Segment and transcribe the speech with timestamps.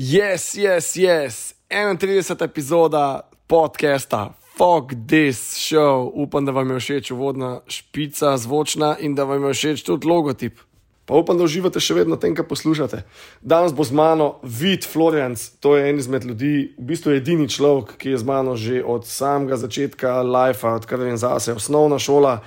[0.00, 2.44] Yes, yes, yes, 31.
[2.44, 6.10] epizoda podcasta Fuck This Show.
[6.14, 10.60] Upam, da vam je všeč uvodna špica, zvočna in da vam je všeč tudi logotip.
[11.04, 13.02] Pa upam, da uživate še vedno tem, kar poslušate.
[13.42, 17.96] Danes bo z mano Vid Florence, to je en izmed ljudi, v bistvu edini človek,
[17.98, 22.38] ki je z mano že od samega začetka life, odkar vem zase, osnovna šola,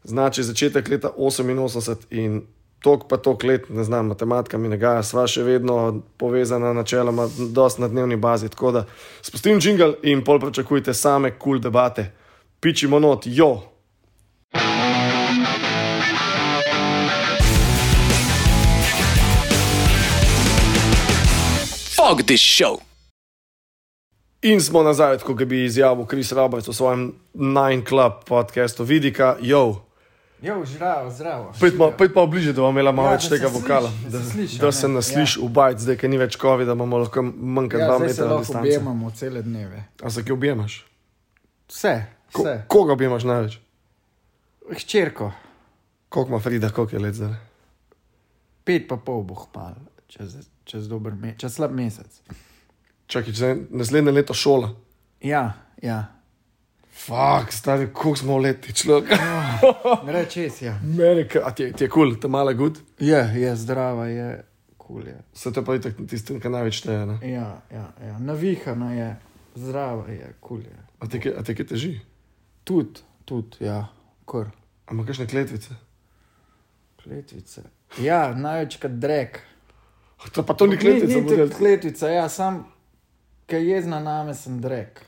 [0.00, 2.46] znači začetek leta 88 in
[2.80, 7.28] tok pa tok let, ne znam, matematika mi ne gaja, sva še vedno povezana načeloma,
[7.38, 8.48] dosti na dnevni bazi.
[8.48, 8.84] Tako da
[9.22, 12.10] spustim jingle in pol pričakujte same kul cool debate.
[12.60, 13.62] Pičimo not, jo!
[21.96, 22.80] Fuck this show.
[24.42, 29.85] In smo nazaj, kot bi izjavil Kris Roberts v svojem Nine Club podcastu, vidika, jo.
[30.42, 31.52] Jo, zdravo, zdravo.
[31.90, 33.90] Pojdi pa bliže, da bomo imeli malo Ja, več da tega se vokala.
[34.02, 34.94] Da, da se sliši, da a se ne?
[34.94, 35.24] nas Ja.
[35.38, 38.04] v bajt, zdaj, ker ni več COVID, da imamo lahko manj kot Ja, dva se
[38.04, 38.58] metra lahko distance.
[38.60, 39.84] objemamo cele dneve.
[40.02, 40.84] A se ki objemaš?
[41.68, 41.94] Vse,
[42.32, 42.54] Ko, vse.
[42.68, 43.58] koga objemaš največ?
[44.72, 45.32] Hčerko,
[46.08, 47.34] Koliko ima Frida, koliko je let zdaj?
[48.64, 49.74] pet pa pol bo hmal,
[50.08, 52.10] čez, čez, dober me, čez slab mesec.
[53.06, 54.72] Čakaj, če je naslednje leto šola.
[55.20, 56.15] Ja, ja.
[56.96, 59.10] Fak, stari, koliko smo leti, človek.
[60.16, 60.78] Rečes, ja.
[60.82, 62.78] Amerika, a ti je, ti je kul, cool, ta mala gud.
[62.98, 64.30] Je, je zdrava, je
[64.76, 65.02] kul.
[65.02, 65.18] Cool je.
[65.34, 67.06] Se to pa je tako tisti, ki največ šteje.
[67.06, 67.16] ne?
[67.26, 68.18] Ja, ja, ja.
[68.18, 69.08] Navihana je,
[69.54, 70.76] zdrava je, kul cool je.
[71.00, 71.92] A te, a te kaj teži?
[72.64, 73.88] Tudi, tudi, ja,
[74.24, 74.48] kor.
[74.86, 75.74] A ima kakšne kletvice?
[77.02, 77.66] Kletvice.
[78.02, 79.42] Ja, največkrat drek.
[80.32, 82.64] To pa to ni kletvica, Ni, ni kletvica, ja, sam,
[83.46, 85.02] ker je jezna name, sem drek.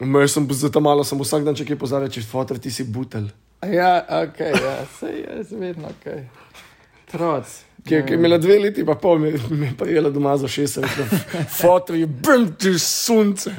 [0.00, 2.84] Me sem za ta malo, sem vsak dan če kaj pozarja, če fotor ti si
[2.88, 3.28] butelj.
[3.68, 6.06] Ja, ok, ja, se je vedno ok.
[7.10, 7.58] Troc.
[7.84, 10.48] Ki je, ki je imela dve leti, pa pol mi mi je prijela doma za
[10.48, 10.78] šest.
[11.60, 13.50] Fotor je brn ti sunce.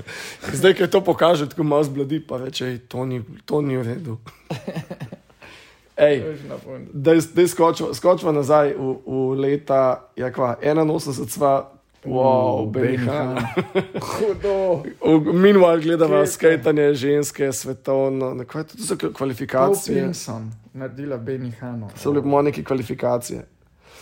[0.53, 3.83] Zdaj, ki to kaže, tako malo zbladi, pa reče, "Ej, to ni, to ni v
[3.83, 4.17] redu.
[5.98, 6.23] Ej,
[6.94, 11.71] da je skočila, skočila nazaj v, v leta, ja, kva, 81, sva,
[12.06, 13.48] wow, Benihana.
[14.02, 14.84] Hudo.
[15.34, 15.82] Meanwhile
[16.26, 16.34] ste?
[16.34, 20.04] skajtanje ženske, svetovno, kaj to so Paul kvalifikacije.
[20.04, 21.89] Pinson, naredila Benihano.
[21.95, 23.45] So bile po neke kvalifikacije.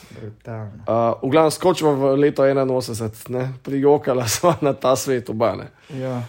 [0.09, 0.83] Brutalno.
[0.87, 5.69] Uh, v glavnem skočimo v leto 81, ne, prijokala smo na ta svet obane.
[5.93, 6.23] Ja.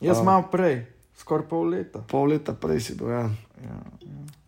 [0.00, 0.22] Jaz A.
[0.22, 2.04] malo prej, skoraj pol leta.
[2.08, 3.30] Pol leta prej si bil, ja.
[3.64, 3.76] Ja,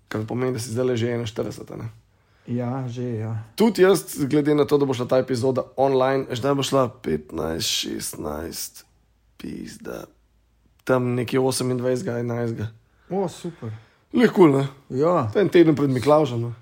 [0.08, 1.76] kar pomeni, da si zdaj že 41.
[1.76, 1.88] Ne.
[2.48, 3.32] Ja že, ja.
[3.56, 7.60] Tudi jaz, glede na to, da bo šla ta epizoda online, zdaj bo šla 15,
[8.18, 8.84] 16,
[9.36, 10.04] pizda,
[10.84, 12.66] tam nekje 28, 11.
[13.10, 13.72] O, super.
[14.12, 14.66] Lehko, ne?
[14.88, 16.40] Ja, je en teden pred Miklaužem.
[16.42, 16.52] ne.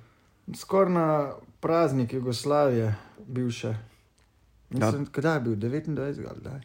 [0.55, 2.95] skoraj na praznik Jugoslavije,
[3.27, 3.77] bivše.
[4.71, 5.09] Mislim, ja.
[5.13, 5.55] Kdaj je bil?
[5.55, 6.27] 29.
[6.31, 6.61] ali kdaj?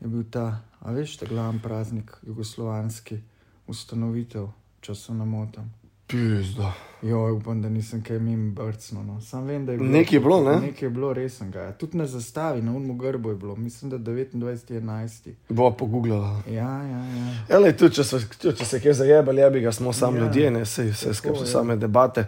[0.00, 3.20] Je bil ta, a veš, ta glavni praznik, jugoslovanski,
[3.66, 4.48] ustanovitev,
[4.80, 5.81] če se ne motim.
[6.12, 6.72] Pizda.
[7.02, 9.02] Jo, upam, da nisem kaj mimo brcno.
[9.02, 9.20] No.
[9.20, 9.90] Sam vem, da je bilo.
[9.90, 10.60] Nekaj je bilo, ne?
[10.60, 11.60] Nekaj je bilo resnega.
[11.60, 11.72] Ja.
[11.72, 15.30] Tudi na zastavi, na unmu grbu je bilo, mislim, da 29.11.
[15.48, 16.42] Bo pogooglala.
[16.46, 17.34] Ja, ja, ja.
[17.48, 20.22] Ele, tudi če, so, tudi če se kje zajebali, je bi ga smo sami Ja.
[20.22, 20.26] ja.
[20.26, 21.52] ljudje, ne vse, vse skupaj so ja.
[21.52, 22.26] same debate.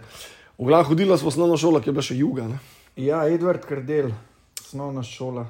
[0.57, 2.59] V glavnem hodila smo osnovno šolo, ki je bila še juga, ne?
[2.95, 4.11] Ja, Edward Kardel,
[4.59, 5.47] osnovna šola.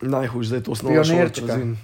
[0.00, 1.28] najhujš zdaj to osnovno šolo.
[1.28, 1.76] Trzin.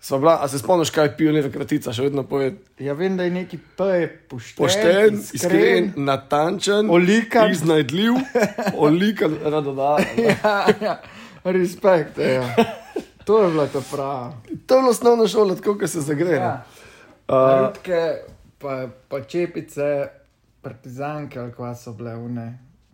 [0.00, 2.52] Sva bila, a se spomniš, kaj je pionir kratica, še vedno poje.
[2.78, 3.86] Ja, vem, da je neki P,
[4.30, 7.50] pošten, Pošten, iskren, natančen, Olikan.
[7.50, 8.14] iznajdljiv,
[8.86, 10.20] olikan, radodajen.
[10.28, 10.94] ja, ja,
[11.44, 12.18] respekt.
[12.22, 12.46] Ja.
[13.26, 14.36] To je bila ta prava.
[14.66, 16.38] To je bila osnovna šola, tako kot se zagreje.
[16.38, 16.54] Ja.
[17.28, 18.04] Uh, Rutke,
[18.58, 20.06] pa, pa čepice,
[20.62, 22.46] partizanke, ali kva so bile une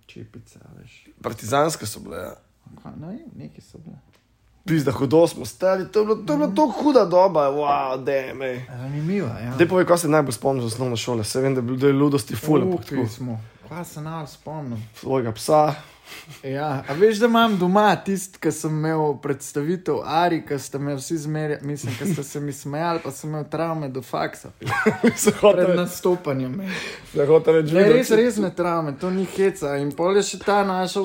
[0.06, 0.96] čepice, veš.
[1.22, 2.16] partizanske so bile.
[2.16, 2.34] Ja.
[2.96, 4.00] No, neki so bile.
[4.64, 8.64] Pizda, hudo smo stari, to je bila, to je bila tako huda doba, wow, deme.
[8.78, 9.52] Zanimivo, ja.
[9.58, 11.92] Dej povej, ko se najbolj spomniš osnovne šole, se vem, da je bilo da je
[11.92, 13.40] ludosti ful, ampak Tukaj tako smo.
[13.68, 14.88] Kva se nam spomnim.
[14.96, 15.74] svojega psa.
[16.42, 20.94] Ja, a veš, da imam doma tisti, ki sem imel predstavitev Ari, ki ste me
[20.94, 24.50] vsi zmerjali, mislim, ki ste se mi smejali, pa sem imel travme do faksa
[25.52, 26.56] pred nastopanjem.
[27.72, 29.76] Ne, res, resne travme, to ni heca.
[29.80, 31.04] In pol je še ta naša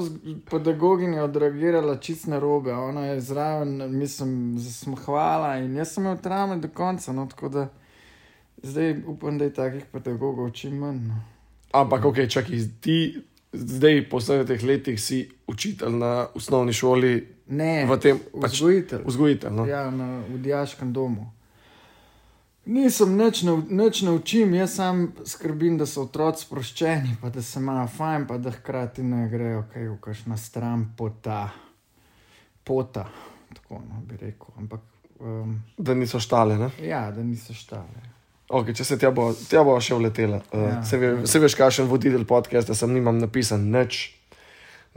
[0.52, 2.74] pedagoginja odreagirala čist na robe.
[2.74, 7.16] Ona je zraven, mislim, zasmehvala in jaz sem imel travme do konca.
[7.16, 7.68] No, tako da
[8.64, 11.04] zdaj upam, da je takih pedagogov čim manj.
[11.08, 11.24] No.
[11.72, 13.00] Ampak, ok, čakaj, ti
[13.54, 19.02] zdaj po vseh teh letih si učitelj na osnovni šoli, Ne, v tem pač vzgojitelj.
[19.10, 19.52] vzgojitelj.
[19.52, 19.66] No?
[19.66, 21.32] Ja, na, v dijaškem domu.
[22.70, 27.58] Nisem nič, nič ne učim, jaz sam skrbim, da so otroci sproščeni, pa da se
[27.60, 31.50] imajo fajn, pa da hkrati ne grejo kaj v kakšna stran pota.
[32.64, 33.08] pota.
[33.54, 34.54] tako no, bi rekel.
[34.58, 34.82] Ampak,
[35.20, 36.58] um, Da niso štale.
[36.58, 36.70] Ne?
[36.86, 38.06] ja, da niso štale.
[38.50, 40.42] Okay, če se tja bo, tja bo še vletela.
[40.50, 40.84] Uh, Ja.
[40.84, 44.16] se, ve, se veš, kakšen voditelj podcasta sem, nimam napisan nič.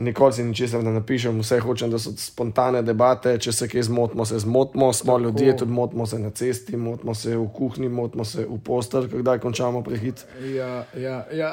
[0.03, 3.35] Nikoli si ničesar ne napišem, vse hočem, da so spontane debate.
[3.39, 5.25] Če se kje zmotimo, se zmotimo, smo Tako.
[5.27, 9.39] ljudje, tudi motimo se na cesti, motimo se v kuhinji, motimo se v postelj, kdaj
[9.45, 10.25] končamo prehit.
[10.57, 11.53] Ja, ja, ja.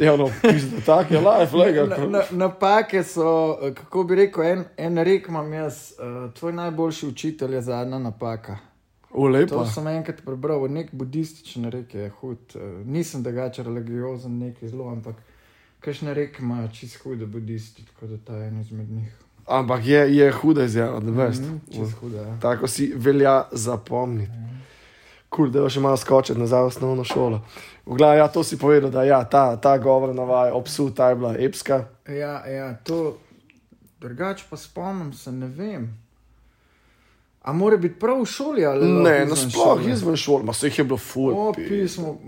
[0.00, 1.84] Ja, no, pizda, tak je life, lega.
[1.92, 6.56] Na, na, napake so, eh, kako bi rekel, en, en rek imam jaz, uh, tvoj
[6.56, 8.58] najboljši učitelj je zadnja napaka.
[9.14, 9.66] V To lepo.
[9.66, 12.38] sem enkrat prebral, nek budističen rek je hud.
[12.54, 15.16] Uh, nisem drugače religiozen, nekaj zelo, ampak
[15.80, 19.12] kakšne reke imajo čist hude budisti, tako da ta je en izmed njih.
[19.46, 21.36] Ampak je, je huda izjava, da veš.
[22.00, 22.38] Hude, ja.
[22.40, 24.32] Tako si velja zapomniti.
[25.28, 27.40] Kul, da še malo skočiti nazaj v osnovno šolo.
[27.86, 31.18] V glavu, ja, to si povedal, da ja, ta, ta govor navaja obsu, ta je
[31.18, 31.84] bila epska.
[32.08, 33.18] Ja, ja, to
[34.00, 36.03] drugače pa spomnim se, ne vem.
[37.44, 39.90] A mora biti prav v šoli ali Ne, izven nasploh šole?
[39.92, 41.34] izven šol, ma se jih je bilo ful.
[41.36, 41.66] O, pi.
[41.68, 42.18] pismo.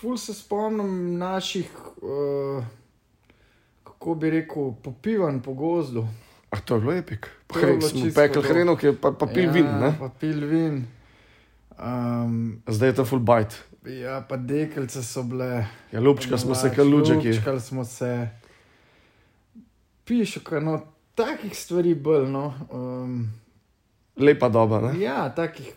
[0.00, 1.70] Ful se spomnim naših,
[2.02, 2.64] uh,
[3.84, 6.04] kako bi rekel, popivanj po gozdu.
[6.50, 7.30] Ah, to je bilo epik.
[7.54, 8.52] Je bilo smo pekli dobro.
[8.52, 9.94] hrenovke, pa, pa pil vin, ne?
[9.98, 10.84] Pa pil vin.
[11.78, 13.56] Um, Zdaj je to full bite.
[14.02, 15.66] ja, pa dekelce so bile.
[15.92, 17.28] Ja, lupčka smo se, kar lučeki.
[17.28, 18.28] Lučkali smo se.
[20.44, 20.80] Kaj no,
[21.14, 22.54] takih stvari bolj, no.
[22.70, 23.32] Um,
[24.16, 24.96] Lepa doba, ne?
[25.00, 25.72] Ja, takih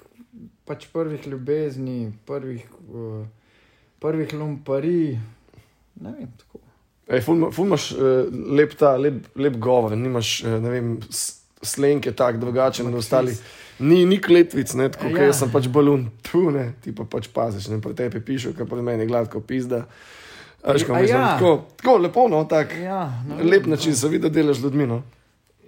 [0.65, 3.25] pač prvih ljubezni, prvih, uh,
[3.99, 5.19] prvih lumpari.
[6.01, 6.59] Ne vem, tako.
[7.07, 8.25] Ej, ful, ful imaš uh,
[8.57, 10.97] lep, ta, lep, lep govor, nimaš, uh, vem,
[11.65, 13.37] slenke tak drugačen od ostalih.
[13.79, 15.21] Ni, ni kletvic, ne, tako ja.
[15.21, 15.29] Ja.
[15.29, 18.69] jaz sem pač balun, tu ne, ti pa pač paziš, ne, pri tebi pišu, kar
[18.69, 19.83] pri meni je gladko pizda.
[20.65, 21.33] Veš, A ko mislim, ja.
[21.35, 24.87] tako, tako lepo, no, tak, Ja, vem, lep način se vidi, da delaš z ljudmi,
[24.89, 25.03] no.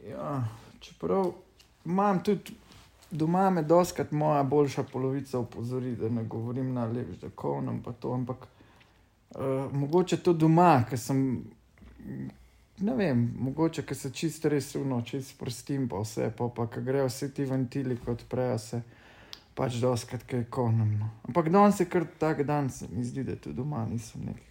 [0.09, 0.39] Ja,
[0.81, 1.35] čeprav
[1.87, 2.53] imam tudi
[3.11, 7.91] doma, me doskrat moja boljša polovica opozori, da ne govorim na lep, da kovnem pa
[7.91, 8.47] to, ampak
[9.35, 11.43] uh, mogoče to doma, ker sem.
[12.79, 17.07] Ne vem, mogoče, se čisto res runo, čisto prostim, pa vse, pa, pa ker grejo
[17.07, 18.81] vsi ti ventili, kot odprejo se,
[19.57, 20.91] pač doskrat kaj kovnem.
[20.99, 21.09] No.
[21.25, 24.46] Ampak danes je kar tak dan, se mi zdi, da tudi doma nisem kovnem.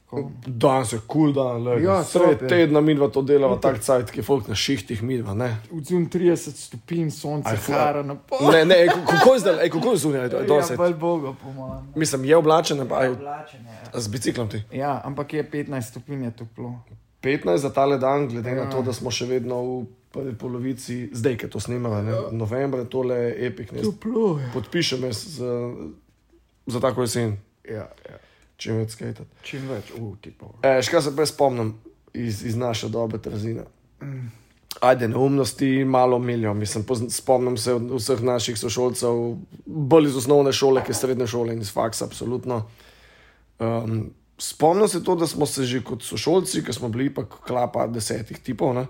[0.47, 1.83] Danes je kul cool dan, le.
[1.83, 2.49] Ja, Sred je.
[2.49, 5.49] tedna midva to delava tak cajt, ki je folk na šihtih midva, ne.
[5.71, 8.53] Odzun 30 stopinj, ful- hara na pol.
[8.53, 10.77] Ne, ne, kako je zdaj, kako je zunaj, to je Ja, dosti.
[10.77, 11.91] bolj Boga, po mojem.
[11.95, 14.01] Mislim, je oblačen, pa je Oblačen je.
[14.01, 14.63] z biciklom ti.
[14.73, 16.79] Ja, ampak je 15 stopinj je toplo.
[17.23, 18.57] 15 za tale dan, glede ja.
[18.57, 18.65] Ja.
[18.65, 22.85] na to, da smo še vedno v prvi polovici, zdaj, ki to snimamo, ne, novembra,
[22.85, 23.73] tole je epik.
[23.73, 24.51] Ne, Toplo je.
[24.55, 25.51] podpišem jaz za,
[26.67, 27.75] za tako jesen, Ja,
[28.07, 28.17] ja.
[28.57, 29.29] Če več skajtat.
[29.47, 30.55] Čim več, uh, tipo.
[30.65, 31.75] E, še kaj se prej spomnim
[32.17, 33.67] iz, iz naše dobe Trzina.
[34.81, 36.55] Ajde, neumnosti malo milijo.
[36.55, 39.23] Mislim, spomnim se vseh naših sošolcev,
[39.67, 42.67] bolj iz osnovne šole, ki srednje šole in iz faksa, absolutno.
[43.59, 47.87] Um, spomnim se to, da smo se že kot sošolci, ki smo bili pa klapa
[47.87, 48.87] desetih tipov, ne,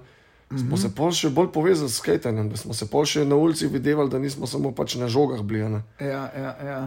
[0.50, 3.70] smo se pol še bolj povezali s skajtanjem, da smo se pol še na ulici
[3.70, 5.68] videli, da nismo samo pač na žogah bili.
[5.70, 5.82] Ne.
[6.00, 6.80] Ja, ja, ja.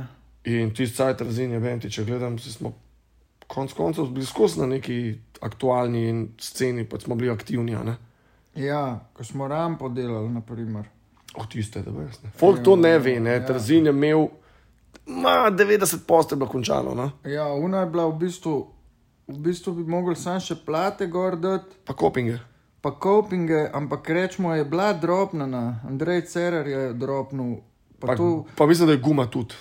[0.44, 2.74] In tisti cajt razin je vem, če gledam, smo
[3.48, 7.76] konc koncev bili skozi na neki aktualni sceni, pa smo bili aktivni.
[7.76, 7.98] a Ne?
[8.56, 10.86] Ja, ko smo rampo delali, naprimer.
[11.36, 12.22] O, tiste, da veš.
[12.24, 12.32] ne.
[12.38, 13.32] Folk to ne ve, ne.
[13.32, 13.46] Ja.
[13.46, 14.28] Trzin je imel,
[15.06, 17.32] ma 90 post je bilo končano, ne?
[17.32, 18.68] Ja, una je bila v bistvu,
[19.28, 22.40] v bistvu bi mogli sam še plate gor dati, pa kopinge.
[22.82, 27.56] pa kopinge, ampak rečemo je bila drobna, Andrej Cerar je drobnil,
[28.00, 29.56] pa, Pa, pa tu pa mislim, da je guma tudi.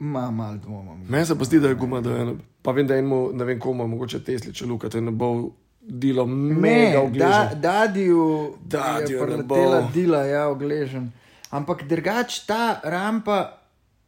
[0.00, 1.06] Ima mal dvomom.
[1.08, 3.44] Meni se pa zdi, da je guma, da je, pa vem, da je enemu, ne
[3.44, 7.50] vem komu, mogoče Tesli, če luka, to je ne bo delo mega da.
[7.56, 9.88] Dadiju Dadiju je ne preletela bo.
[9.94, 11.12] dila, ja, ogležen.
[11.50, 13.58] Ampak drugač ta rampa,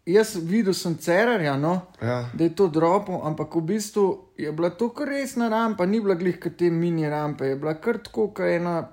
[0.07, 2.31] jaz videl sem cerarja, no, Ja.
[2.35, 4.05] da je to dropo, ampak v bistvu
[4.37, 7.75] je bila to kar resna rampa, ni bila glih kot te mini rampe, je bila
[7.75, 8.89] kar tako, kot ena,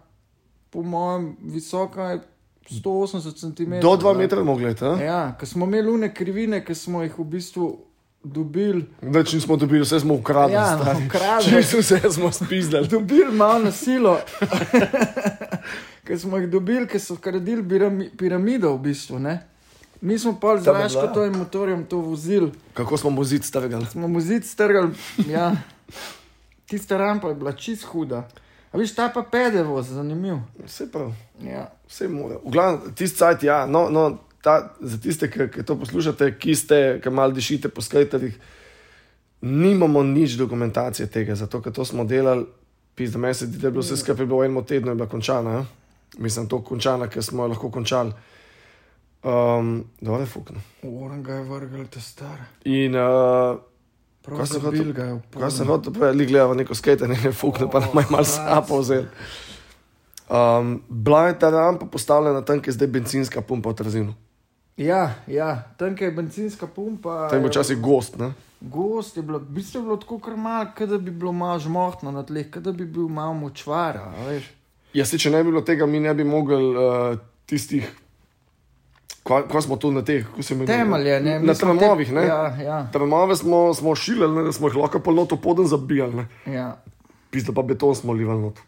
[0.69, 2.19] po mojem, visoka
[2.69, 3.79] 180 cm.
[3.81, 4.95] Do 2 metra mogli, ta?
[4.95, 7.79] Ja, ker smo imeli lune krivine, ki smo jih v bistvu
[8.23, 8.85] dobili.
[9.01, 10.53] Več nismo dobili, vse smo ukradli.
[10.53, 11.05] Ja, stari.
[11.05, 11.49] ukradli.
[11.51, 12.87] Čisto vse smo spizdali.
[12.87, 14.17] dobili malo na silo.
[16.05, 19.19] Ker smo jih dobili, ker so pirami, piramido, v bistvu.
[19.19, 19.47] Ne?
[20.01, 21.13] Mi smo pa z Raško bila.
[21.13, 23.85] to in motorjem to vozili, Kako smo muzit strgali.
[23.85, 24.93] smo mu zid strgali.
[25.29, 25.55] Ja.
[26.65, 28.27] Tista rampa je bila čist huda.
[28.71, 30.39] A viš, ta pa pedevo, zanimiv.
[30.65, 31.11] Vse prav.
[31.43, 31.67] Ja.
[31.89, 32.39] Vse mora.
[32.45, 34.05] V glavnem, tisti cajt, ja, no, no
[34.41, 38.37] ta, za tiste, ki, ki to poslušate, ki ste, ki malo dišite po skajterjih,
[39.41, 42.45] nimamo nič dokumentacije tega, zato ker to smo delali,
[42.95, 45.51] pizda se zdi, da je bilo vse skupaj bilo v enem tednu, je bila končana.
[45.51, 45.65] Ja?
[46.17, 48.13] mislim, to končana, ker smo jo lahko končali.
[49.23, 50.61] Um, Dole fukno.
[50.83, 52.39] Oren ga je vrgel, te star.
[52.65, 53.59] In uh,
[54.21, 55.73] Prav Kaj sem zabil hotel- ga je v kaj sem polno.
[55.73, 59.05] hotel povedati, gledamo neko skate, ne fukne, pa nam je malo Oh, sapo vzel.
[60.29, 64.13] Um, bila je ta rampa postavljena tam, kjer je zdaj benzinska pumpa v Trzinu.
[64.77, 67.27] Ja, ja, tam je benzinska pumpa.
[67.27, 68.31] Tam je je včasih gost, ne?
[68.61, 71.59] Gost je bilo, v bistvu je bilo tako kar malo, kot da bi bilo malo
[71.59, 74.13] žmohtno na tleh, da bi bil malo močvara.
[74.93, 77.89] Ja, se, če ne bi bilo tega, mi ne bi mogli uh, tistih,
[79.23, 80.77] ko, ko smo tu na teh, kako se imenuje?
[80.77, 81.39] Temelje, ne.
[81.39, 82.27] Na smo tramovih, te-?
[82.27, 86.53] Ja, ja, Tramove smo, smo šilili, ne, da smo jih lahko polnoto poden zabijali, ne?
[86.53, 86.77] ja.
[87.29, 88.59] Pizda pa beton smo livali not.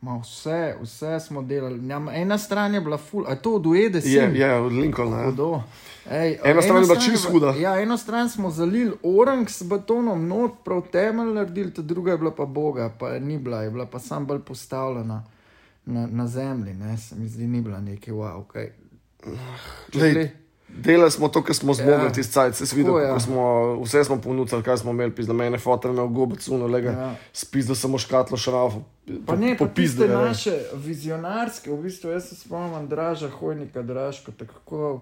[0.00, 1.88] Ma vse, vse smo delali.
[1.88, 4.12] Ja, ma ena stran je bila full, a to od Uede si?
[4.12, 5.18] Je, je, od Lincolna.
[5.18, 5.30] Ja.
[5.30, 5.62] Hudo.
[6.10, 7.54] Ej, Ena stran je bila čisto huda.
[7.58, 12.18] Ja, eno stran smo zalili orang s betonom, not prav temelj naredili, ta druga je
[12.18, 15.24] bila pa boga, pa ni bila, je bila pa sam bolj postavljena
[15.84, 18.72] na, na zemlji, ne, se mi zdi, ni bila neki wow, kaj.
[19.92, 20.30] Glej,
[20.76, 22.04] Delali smo to, kar smo zmogli, Ja.
[22.04, 22.12] ja.
[22.12, 23.20] tisti cajt, se videl, ja.
[23.20, 26.98] smo vse smo ponudili, kaj smo imeli, pizda mene, fotor imel gobec, uno, lega, Ja.
[26.98, 27.14] ja.
[27.32, 28.82] spizda samo škatlo šrafo.
[29.26, 30.20] Pa ne, pa tiste pizde, ja.
[30.20, 35.00] naše vizionarske, v bistvu jaz se spomnim Draža, Hojnika, Dražko, tako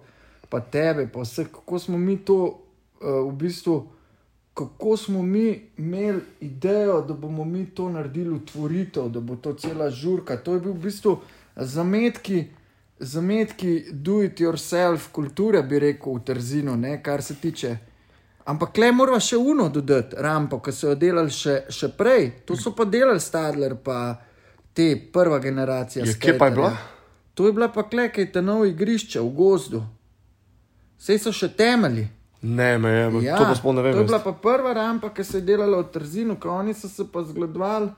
[0.48, 2.44] pa tebe, pa vse, kako smo mi to
[3.00, 3.86] uh, v bistvu,
[4.54, 9.90] kako smo mi imeli idejo, da bomo mi to naredili utvoritev, da bo to cela
[9.90, 10.36] žurka.
[10.36, 11.18] To je bil v bistvu
[11.56, 12.44] zametki.
[13.00, 17.76] Zametki do it yourself kulture, bi rekel, v Trzinu, ne, kar se tiče.
[18.44, 22.30] Ampak le moramo še uno dodati, rampo, ki so jo delali še, še prej.
[22.48, 24.18] To so pa delali Stadler, pa
[24.76, 26.04] te prva generacija.
[26.04, 26.72] Ja, kje pa je bila?
[27.34, 29.82] To je bila pa klekaj te novo igrišče v gozdu.
[31.00, 32.08] Vse so še temelji.
[32.42, 33.94] Ne, me je, ja, to pa sploh ne vem.
[33.94, 36.88] To je bila pa prva rampa, ki se je delala v Trzinu, ko oni so
[36.88, 37.90] se pa zgledovali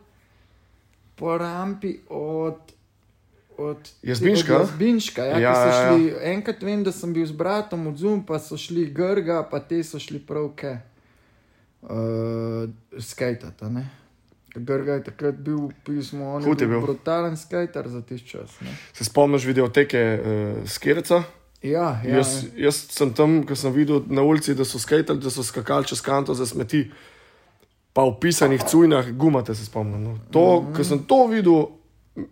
[1.18, 2.72] po rampi od.
[3.58, 4.56] Od Jazbinška?
[4.56, 5.88] Od Jazbinška, ja, Ja, ja, so ja, ja.
[5.88, 9.60] šli, enkrat vem, da sem bil z bratom od Zum, pa so šli Grga, pa
[9.60, 10.78] te so šli pravke
[11.82, 11.90] uh,
[12.98, 13.68] skajtata.
[13.68, 13.90] ne.
[14.54, 16.86] Grga je takrat bil, pismo, on Hud je bil bil.
[16.86, 18.60] brutalen skajter za tisti čas.
[18.60, 18.76] Ne.
[18.92, 21.22] Se spomniš videoteke uh, Skereca?
[21.62, 25.30] Ja, ja, Jaz, jaz sem tam, ko sem videl na ulici, da so skatali, da
[25.30, 26.90] so skakali čez kanto za smeti,
[27.94, 30.02] pa v pisanih cujnah, gumate se spomnim.
[30.02, 30.18] No.
[30.30, 30.76] To, mm -hmm.
[30.76, 31.66] Ko sem to videl,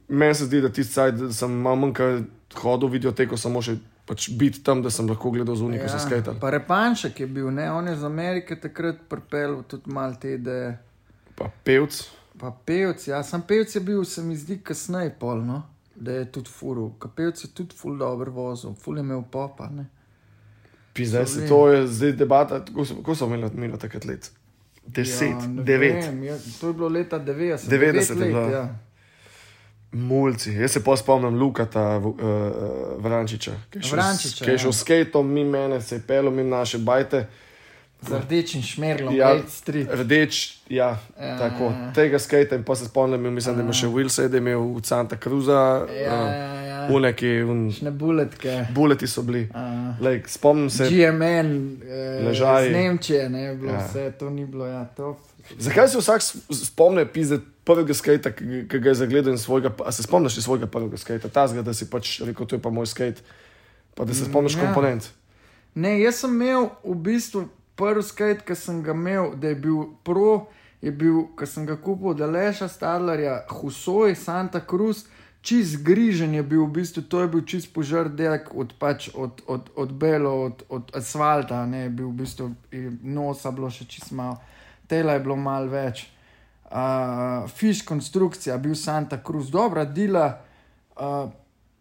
[0.09, 3.63] meni se zdi, da tisti cajt, da sem malo manj kot hodil v videoteko, samo
[3.63, 5.87] še pač biti tam, da sem lahko gledal zunaj, ja.
[5.87, 6.41] ko so skatali.
[6.43, 7.69] Pa Repanšek je bil, ne?
[7.73, 10.73] on je iz Amerike takrat pripeljal tudi malo te ideje.
[11.39, 12.01] Pa pevc.
[12.41, 15.63] Pa pevc, ja, sem pevc je bil, se mi zdi, kasneje polno,
[15.95, 16.91] da je tudi furu.
[17.17, 19.71] Pevc je tudi ful dobro vozil, ful je imel popa.
[19.71, 19.87] Ne?
[20.99, 24.31] Zdaj So se to je zdaj debata, kako so, imeli, imeli takrat let.
[24.87, 26.05] Deset, ja, ne devet.
[26.05, 27.69] Vem, ja, to je bilo leta 90.
[27.69, 28.41] 90 devet je let, bilo.
[28.51, 28.79] Ja.
[29.93, 30.53] Mulci.
[30.53, 32.15] Jaz se spomnim Lukata uh,
[32.99, 34.59] Vrančiča, ki je šel, s- ja.
[34.59, 37.27] šel s skatom, mi mene, se je pelil mi naše bajte.
[38.03, 39.89] Z rdečim šmerlom, Ja, ja, Street.
[39.93, 41.39] Rdeč, ja, Ja.
[41.39, 44.61] tako, tega skate in pa se spomnim, mislim, da ima še Wilson, da je imel
[44.71, 46.89] v Santa Cruza, Ja, uh, ja, ja.
[46.91, 48.67] uneki, un, Šne buletke.
[48.71, 49.51] buleti so bili.
[49.51, 51.51] Uh, Lej, spomnim se, GMN,
[51.85, 52.67] eh, Ležaj.
[52.67, 53.75] iz Nemčije, ne bilo Ja.
[53.75, 53.87] ja.
[53.87, 55.19] vse, to ni bilo, ja, to.
[55.59, 56.23] Zakaj se vsak
[56.65, 60.97] spomne pizde prvega skata, ki, ga je zagledal in svojega, a se spomniš svojega prvega
[60.97, 63.23] skata, ta zgled, da si pač rekel, to je pa moj skate,
[63.95, 64.67] pa da se spomniš ja.
[64.67, 65.11] komponent.
[65.75, 67.47] Ne, jaz sem imel v bistvu
[67.79, 70.51] prvi skate, ki sem ga imel, da je bil pro,
[70.83, 75.07] je bil, ki sem ga kupil od Leša Stadlerja, Husoj, Santa Cruz.
[75.41, 79.41] Čist grižen je bil, v bistvu to je bil čist požar delek od, pač, od,
[79.49, 82.51] od, od belo, od, od asfalta, ne, je bil v bistvu
[83.01, 84.37] nosa bilo še čist malo,
[84.91, 86.09] tela je bilo malo več.
[86.71, 90.27] Uh, Fiš konstrukcija, bil Santa Cruz, dobra dela.
[90.95, 91.31] Uh,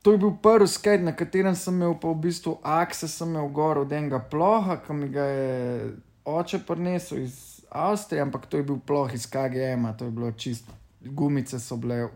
[0.02, 3.50] to je bil prvi skate, na katerem sem imel pa v bistvu akse, sem imel
[3.54, 5.92] gor od enega ploha, ki mi ga je
[6.26, 10.74] oče prinesel iz Avstrije, ampak to je bil ploh iz KGM, to je bilo čisto,
[11.02, 12.08] gumice so bile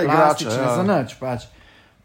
[0.00, 0.74] igrača, plastične, ja.
[0.76, 1.48] za nič pač.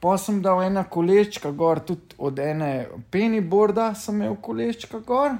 [0.03, 5.37] Pa sem dal ena kolečka gor, tudi od ene pennyboarda sem imel kolečka gor.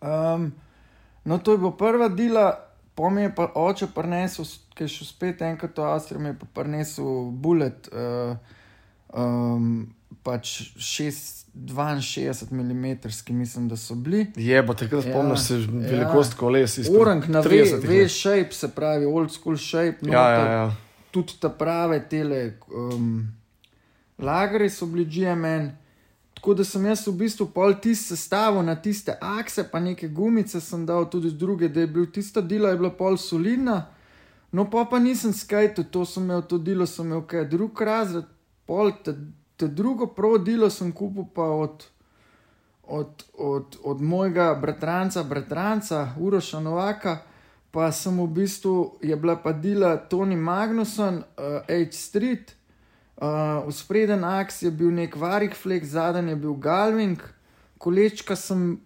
[0.00, 0.52] Um,
[1.24, 2.60] no, to je bila prva dela,
[2.94, 6.38] po mi je pa oče prinesel, ki je šel spet enkrat v Avstrijo, mi je
[6.38, 8.36] pa prinesel bullet, uh,
[9.14, 14.26] um, pač 6, 62 mm, mislim, da so bili.
[14.36, 15.66] Je, pa takrat Ja, spomniš se ja.
[15.90, 16.78] velikost koles.
[16.78, 18.10] izpred Orang na 30 V, let.
[18.10, 19.96] shape, se pravi, old school shape.
[20.02, 20.52] Ja, ja, noter.
[20.52, 20.76] ja.
[21.10, 23.28] tudi ta prave tele um,
[24.18, 25.70] lagere so bili GMN.
[26.44, 30.60] Tako da sem jaz v bistvu pol tiste sestavil na tiste akse, pa neke gumice
[30.60, 33.86] sem dal tudi z druge, da je bil tista dela je bila pol solidna.
[34.52, 38.26] No, pa pa nisem skajtel, to sem imel, to delo sem imel, kaj drug razred,
[38.68, 39.14] pol, te,
[39.56, 41.86] te drugo prav delo sem kupil pa od,
[42.82, 47.22] od, od, od mojega bratranca, bratranca, Uroša Novaka,
[47.70, 52.52] pa sem v bistvu, je bila pa dela Tony Magnuson, uh, H Street,
[53.16, 57.22] uh, spreden aks je bil nek Varik Flex, zadnji je bil Galving,
[57.78, 58.80] kolečka sem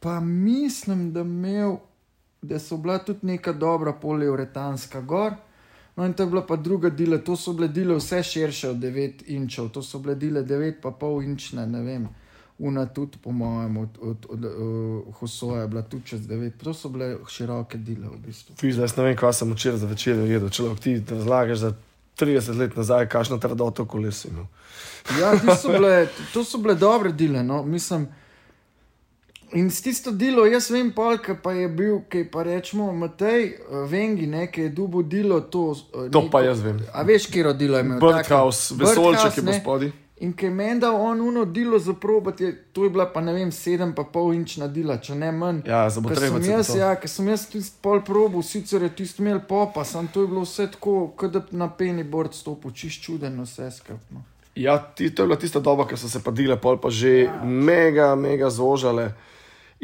[0.00, 1.76] pa mislim, da imel
[2.42, 5.32] da so bila tudi neka dobra poliuretanska gor.
[5.96, 8.76] No, in to je bila pa druga dela, to so bile dele vse širše od
[8.76, 12.08] 9 inčev, to so bile dele 9,5 inčne, ne vem,
[12.58, 16.50] una tudi, po mojem, od, od, od, od uh, Hosoja je bila tudi čez 9,
[16.64, 18.54] to so bile široke dele v bistvu.
[18.60, 21.72] Fiz, jaz ne vem, kaj sem včeraj za večer jedel, če lahko ti razlagaš za
[22.20, 24.28] 30 let nazaj, kakšno trdoto kolesi.
[24.32, 24.46] No.
[25.20, 28.08] Ja, so bile, to so bile dobre dele, no, mislim.
[29.52, 33.52] In s tisto delo, jaz vem, polk pa je bil, ki pa rečemo, Matej,
[33.88, 35.68] vengi, nekaj je dubo delo to.
[35.92, 36.80] Neko, to pa jaz vem.
[36.92, 38.00] A veš, kje rodilo je imel?
[38.02, 39.92] Birdhouse, vesolček, ki bo spodaj.
[40.20, 43.34] In ki je meni dal on uno delo za probati, to je bila pa ne
[43.36, 45.60] vem, sedem pa pol inčna dela, če ne manj.
[45.68, 46.40] Ja, za bo treba.
[46.40, 50.24] Jaz, ja, ker sem jaz tisti pol probo, sicer je tisti imel popa, sem to
[50.24, 54.24] je bilo vse tako, kot da na peni bord stopil, čist čuden, vse skrbno.
[54.56, 57.26] Ja, ti, to je bila tista doba, ki so se pa dile, pol pa že
[57.26, 57.36] ja.
[57.44, 59.10] mega, mega zožale.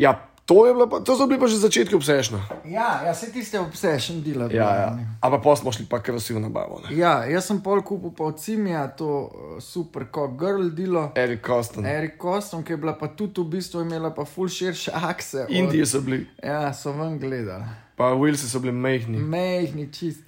[0.01, 2.43] Ja, to, pa, to so bili pa že začetki obsežna.
[2.65, 4.49] Ja, ja se tiste obsežne dela.
[4.51, 4.99] Ja, ja.
[5.21, 6.83] Ampak pa smo šli pa v nabavo.
[6.83, 6.97] Ne?
[6.97, 11.13] Ja, jaz sem pol kupil pa od Cimija to uh, super kot girl delo.
[11.15, 11.87] Eric Coston.
[11.87, 15.47] Eric Coston, ki je bila pa tudi v bistvu imela pa ful širše akse.
[15.49, 16.27] Indije so bili.
[16.43, 17.65] Ja, so ven gledali.
[17.97, 19.19] Pa Wilsi so bili mehni.
[19.19, 20.27] Mehni, čist.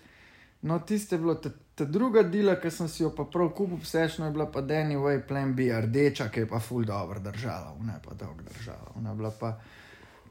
[0.63, 1.35] No, tiste bilo.
[1.75, 5.19] Ta druga dela, ki sem si jo pa prav kupil, vsešno je bila pa Anyway
[5.27, 8.95] Plan B, rdeča, ki je pa full dobro držala, ne pa dolgo držala.
[8.95, 9.57] Ona je bila pa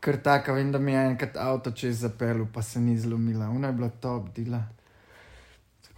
[0.03, 3.71] kar taka, vem, da mi je enkrat avto čez zapel, pa se ni zlomila, ona
[3.71, 4.63] je bila top dela.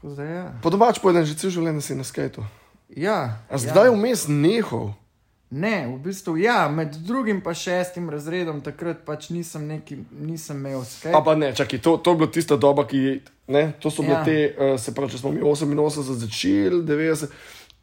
[0.06, 0.54] Ja.
[0.62, 2.44] Po domač pojedem že cel življenje si na skajtu.
[2.94, 3.42] Ja.
[3.50, 3.96] A zdaj ja.
[3.96, 4.94] vmes nehal?
[5.50, 10.84] Ne, v bistvu ja, med drugim pa šestim razredom, takrat pač nisem, neki, nisem imel
[10.86, 11.15] skajta.
[11.15, 13.13] Pa, pa ne, čakaj, to, to je bila tista doba, ki je.
[13.48, 14.24] Ne, to so bile ja.
[14.26, 17.34] te, uh, se pravi, če smo mi 88 začeli, 90.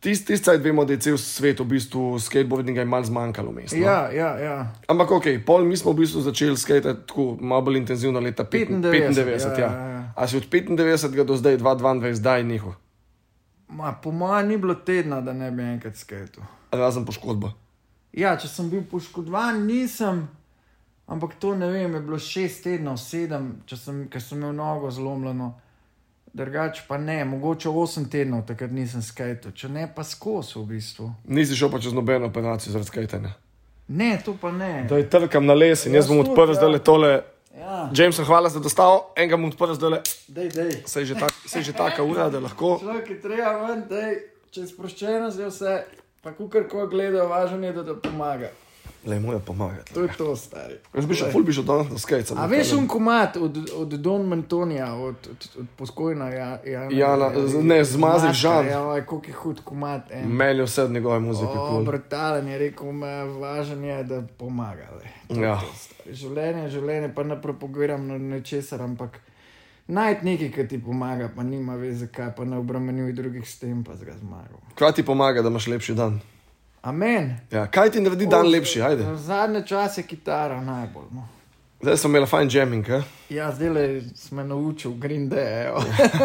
[0.02, 3.76] Tisti tis cajt vemo, da je cel svet v bistvu skateboardinga malo zmanjkalo mesta.
[3.78, 3.84] No?
[3.86, 4.56] Ja, ja, ja.
[4.90, 8.82] Ampak ok, pol mi smo v bistvu začeli skatati tako malo bolj intenzivno leta 95.
[8.82, 9.70] 95 ja, ja.
[9.70, 10.02] Ja, ja.
[10.16, 12.74] A si od 95 do zdaj 2022, zdaj njiho?
[13.68, 16.44] Ma, po mojem ni bilo tedna, da ne bi enkrat skatal.
[16.72, 17.52] Razen poškodba.
[18.12, 20.26] Ja, če sem bil poškodovan, nisem.
[21.06, 25.54] Ampak to ne vem, je bilo šest tednov, sedem, sem, sem imel nogo zlomljeno.
[26.32, 31.10] Drugač pa ne, mogoče osem tednov, takrat nisem skajal, če ne pa skozi v bistvu.
[31.28, 33.34] Nisi šel pa čez nobeno operacijo zaradi skajanja.
[33.92, 34.86] Ne, to pa ne.
[34.88, 37.12] Da je trkam na les in jaz bom odprl zdaj le tole.
[37.52, 37.90] Ja.
[37.92, 40.00] James, hvala za dostavo, enega bom odprl zdaj le.
[40.28, 40.72] Dej, dej.
[40.88, 42.78] Se je že taka ura, da lahko.
[42.80, 43.84] Človek je treba ven,
[44.48, 45.74] če je sproščeno, zdaj vse,
[46.24, 48.48] pa kukar ko gledajo, važno je, da ti pomaga.
[49.06, 49.94] Le mu je pomagati.
[49.94, 50.74] To je to, stari.
[50.94, 52.34] Jaz bi šel, ful bi šel danes na skajce.
[52.38, 56.88] A veš, un komat od, od Don Mantonija, od, od, od poskojna ja, Jana.
[56.90, 57.30] Jana,
[57.62, 58.66] ne, zmazi žal.
[58.66, 60.10] Ja, vaj, koliko je hud komat.
[60.24, 61.58] Meni je vse od njegove muzike.
[61.58, 64.86] O, brutalen je rekel, me važen je, da pomaga.
[65.28, 65.60] Ja.
[66.06, 69.18] Življenje, življenje, pa ne propagiram na nečesar, ampak
[69.86, 73.82] najti nekaj, ki ti pomaga, pa nima veze, kaj pa ne obremenjuj drugih s tem,
[73.84, 74.62] pa zga zmagal.
[74.78, 76.20] Kaj ti pomaga, da imaš lepši dan?
[76.82, 77.36] Amen.
[77.50, 78.82] Ja, kaj ti naredi dan lepši?
[78.82, 79.16] Ajde.
[79.16, 81.04] Zadnje čase je kitara najbolj.
[81.12, 81.28] No.
[81.82, 82.88] Zdaj smo imeli fajn jamming.
[82.88, 83.02] Eh?
[83.30, 85.70] Ja, zdaj le smo naučili Green Day.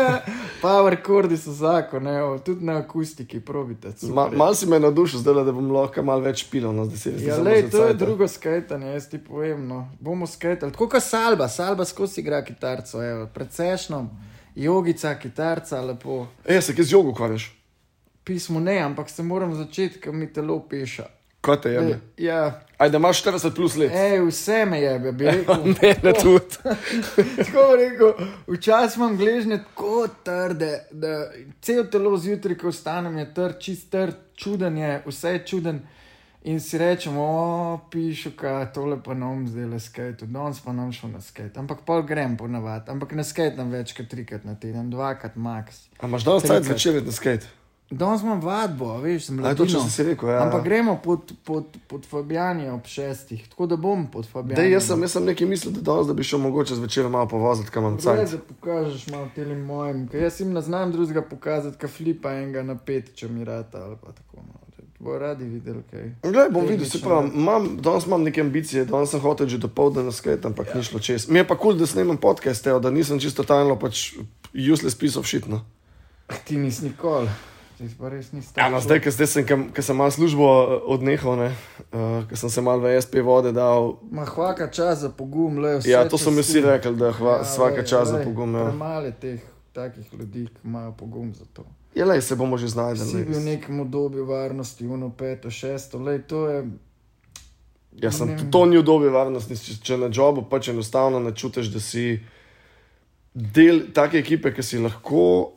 [0.62, 2.40] Power chordi so zakon, evo.
[2.40, 3.88] tudi na akustiki, probite.
[4.02, 6.72] Ma, mal si me navdušil, zdaj da bom lahko malo več pil.
[6.74, 6.90] No,
[7.20, 9.68] ja, lej, to je drugo skajtanje, jaz ti povem.
[9.68, 9.88] No.
[10.00, 10.72] Bomo skajtali.
[10.72, 13.02] Tako kot salba, salba skozi igra kitarco,
[13.34, 14.08] precejšno,
[14.56, 16.28] jogica, kitarca, lepo.
[16.46, 17.57] E, se kje z jogo ukvarjaš?
[18.28, 21.08] Pismo ne, ampak se moram začeti, ker mi telo piše.
[21.56, 22.00] Te je?
[22.18, 22.62] Ja.
[22.78, 23.92] Ajde, imaš 40 plus let.
[23.96, 25.64] Ej, vse me je, bi rekel.
[25.82, 26.58] ne, ne tudi.
[27.38, 28.14] tako rekel,
[28.48, 34.18] včasih imam gležne tako trde, da cel telo zjutraj, ko vstanem, je trd, čist trd,
[34.36, 35.80] čuden je, vse je čuden.
[36.48, 40.92] In si rečemo, o, pišu, kaj tole pa nam zdaj le skate, danes pa nam
[40.92, 41.60] šlo na skate.
[41.60, 45.88] Ampak pol grem ponavadi, ampak na skate nam več kot trikrat na teden, dvakrat max.
[46.00, 47.57] Ampak danes cajt začeli na skate?
[47.90, 49.66] Danes imam vadbo, veš, sem lahko.
[49.66, 50.42] To si rekel, ja.
[50.44, 54.72] Ampak gremo pod, pod, pod Fabijani ob šestih, tako da bom pod Fabijani.
[54.72, 57.72] Jaz sem, jaz sem nekaj mislil, da, danes, da bi šel mogoče zvečer malo povoziti,
[57.72, 58.20] kam imam cajt.
[58.20, 62.36] Ne, da pokažeš malo telim mojim, ker jaz jim ne znam drugega pokazati, ka flipa
[62.36, 64.44] enega na pet, če mi rata ali pa tako.
[64.44, 64.60] No.
[65.00, 66.08] Bo radi videli, kaj.
[66.24, 69.70] Glej, bom videl, se pravi, imam, danes imam neke ambicije, danes sem hotel že do
[69.70, 70.78] povdne skate, ampak ja.
[70.78, 71.28] ni šlo čez.
[71.30, 74.18] Mi je pa kul, cool, da snemam podcaste, da nisem čisto tajno pač
[74.74, 75.46] useless piece of shit.
[75.48, 75.62] No.
[76.44, 77.30] Ti nisi nikoli.
[78.56, 79.46] Ja, no, zdaj, ker zdaj sem,
[79.86, 81.50] sem malo službo eh, odnehal, ne,
[81.94, 84.00] uh, ker sem se malo v SP vode dal.
[84.10, 85.92] Ma hvaka čas za pogum, le vse.
[85.92, 88.56] Ja, to so mi vsi rekli, da hva, ja, vsaka lej, čas za lej, pogum.
[88.58, 88.72] Ja.
[88.72, 89.44] Premalo je teh
[89.78, 91.68] takih ljudi, ki imajo pogum za to.
[91.94, 93.06] Je le, se bomo že znašli.
[93.06, 96.66] Si bil v nekem obdobju varnosti, uno, peto, šesto, lej, to je.
[98.02, 98.50] Ja, sem, vem.
[98.52, 102.18] to ni dobi varnosti, če, če na jobu pač enostavno ne čutiš, da si
[103.34, 105.57] del take ekipe, ki si lahko.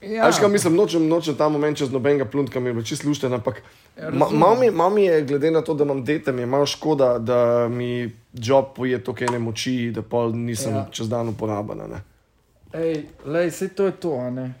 [0.00, 3.04] Ja, Až kaj mislim, nočem, nočem ta moment čez nobenega pluntka, mi je bil čist
[3.04, 3.62] lušten, ampak
[3.96, 6.46] Ja, ma- malo mi, mal mi je, glede na to, da imam dete, mi je
[6.46, 10.78] malo škoda, da mi job poje toliko ene moči, da pol nisem ja.
[10.78, 10.88] Ja.
[10.90, 11.86] čez dan uporabljena.
[11.86, 12.00] ne.
[12.72, 12.94] Ej,
[13.26, 14.54] lej, vse to je to, ne.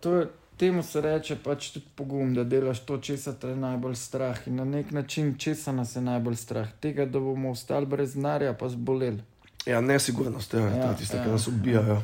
[0.00, 0.26] To je,
[0.56, 4.40] temu se reče pač tudi pogum, da delaš to, česa te je najbolj strah.
[4.46, 6.68] In na nek način, česa nas je najbolj strah?
[6.80, 9.20] Tega, da bomo ostali brez denarja, pa zboleli.
[9.66, 11.22] Ja, nesigurnost je Ja, ja, tiste, ja.
[11.22, 12.02] ki ja, nas ubijajo.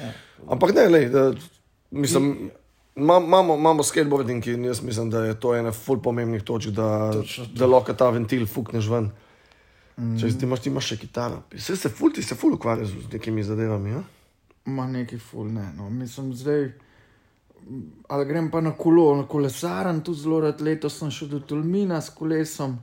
[0.00, 0.12] Ja.
[0.48, 1.32] Ampak ne, lej, da,
[1.94, 2.50] mislim,
[2.96, 7.12] ma- imamo, imamo skateboarding in jaz mislim, da je to ena ful pomembnih točk, da,
[7.12, 7.52] Točno to.
[7.54, 9.10] da lahko ta ventil fukneš ven.
[9.96, 10.16] Mm.
[10.18, 11.42] Če ti imaš, ti imaš še kitaro.
[11.52, 13.90] Vse se ful, ti se ful ukvarjaš z nekimi zadevami.
[13.90, 14.02] Ja?
[14.66, 15.68] Ma neki ful, ne.
[15.76, 15.90] No.
[15.90, 16.72] Mislim, zdaj,
[18.08, 22.00] ali grem pa na kolo, na kolesaren, tu zelo rad letos sem šel do Tolmina
[22.00, 22.74] s kolesom.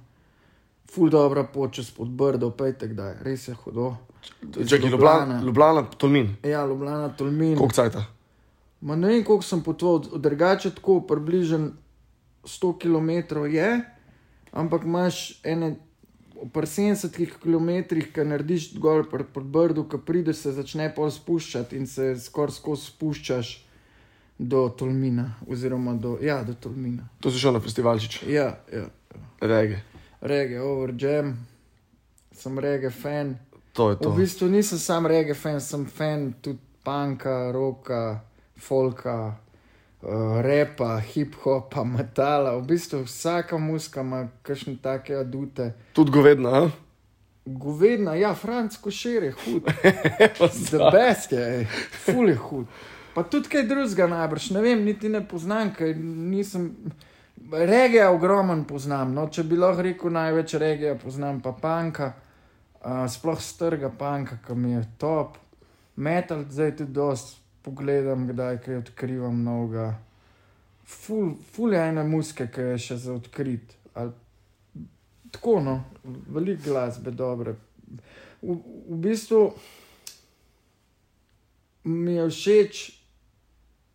[0.92, 3.94] Ful dobra pot čez pod brdo, pejte kdaj, res je hudo.
[4.68, 6.36] Čakaj, Ljubljana, Ljubljana, Tolmin.
[6.44, 7.56] Ja, Ljubljana, Tolmin.
[7.58, 8.06] Koliko cajta?
[8.82, 11.72] Ma ne vem, koliko sem potoval, drugače tako, približno
[12.44, 13.82] 100 km je,
[14.52, 15.76] ampak imaš ene.
[16.54, 17.70] Pri 70 km,
[18.14, 22.56] ki narediš gor pod pr brdu, ki prideš, se začne pol spuščati in se skoraj
[22.56, 23.52] skozi spuščaš
[24.42, 25.36] do Tolmina.
[25.46, 27.06] Oziroma do, ja, do Tolmina.
[27.22, 28.88] To si šel na festivalčič, Ja, ja.
[29.42, 29.84] rege.
[30.22, 31.36] Rege, over jam,
[32.34, 33.36] sem rege fan.
[33.78, 34.10] To je to.
[34.10, 38.24] V bistvu nisem sam rege fan, sem fan tudi panka, roka,
[38.62, 39.36] folka,
[40.02, 42.56] uh, repa, hip-hopa, metala.
[42.58, 45.74] V bistvu vsaka muska ima kakšne take adute.
[45.94, 46.70] Tudi govedna, a?
[47.46, 49.64] Govedna, ja, Franc Košer je hud.
[50.72, 51.68] The best je,
[52.06, 52.68] ful je hud.
[53.16, 56.72] Pa tudi kaj drugega najbrž, ne vem, niti ne poznam, ker nisem.
[57.52, 62.12] Regija ogromen poznam, no, če bi lahko rekel največ regija, poznam pa panka,
[62.86, 65.40] uh, sploh strga panka, ki mi je top.
[65.96, 69.94] Metal zdaj tudi dost pogledam, kdaj kaj odkrivam novega.
[70.86, 73.78] Ful, ful je ena muska, ki je še za odkrit.
[73.94, 74.12] Ali
[75.32, 77.56] Tako, no, veliko glasbe, dobre.
[78.42, 78.56] V,
[78.90, 79.54] v bistvu
[81.84, 82.82] mi je všeč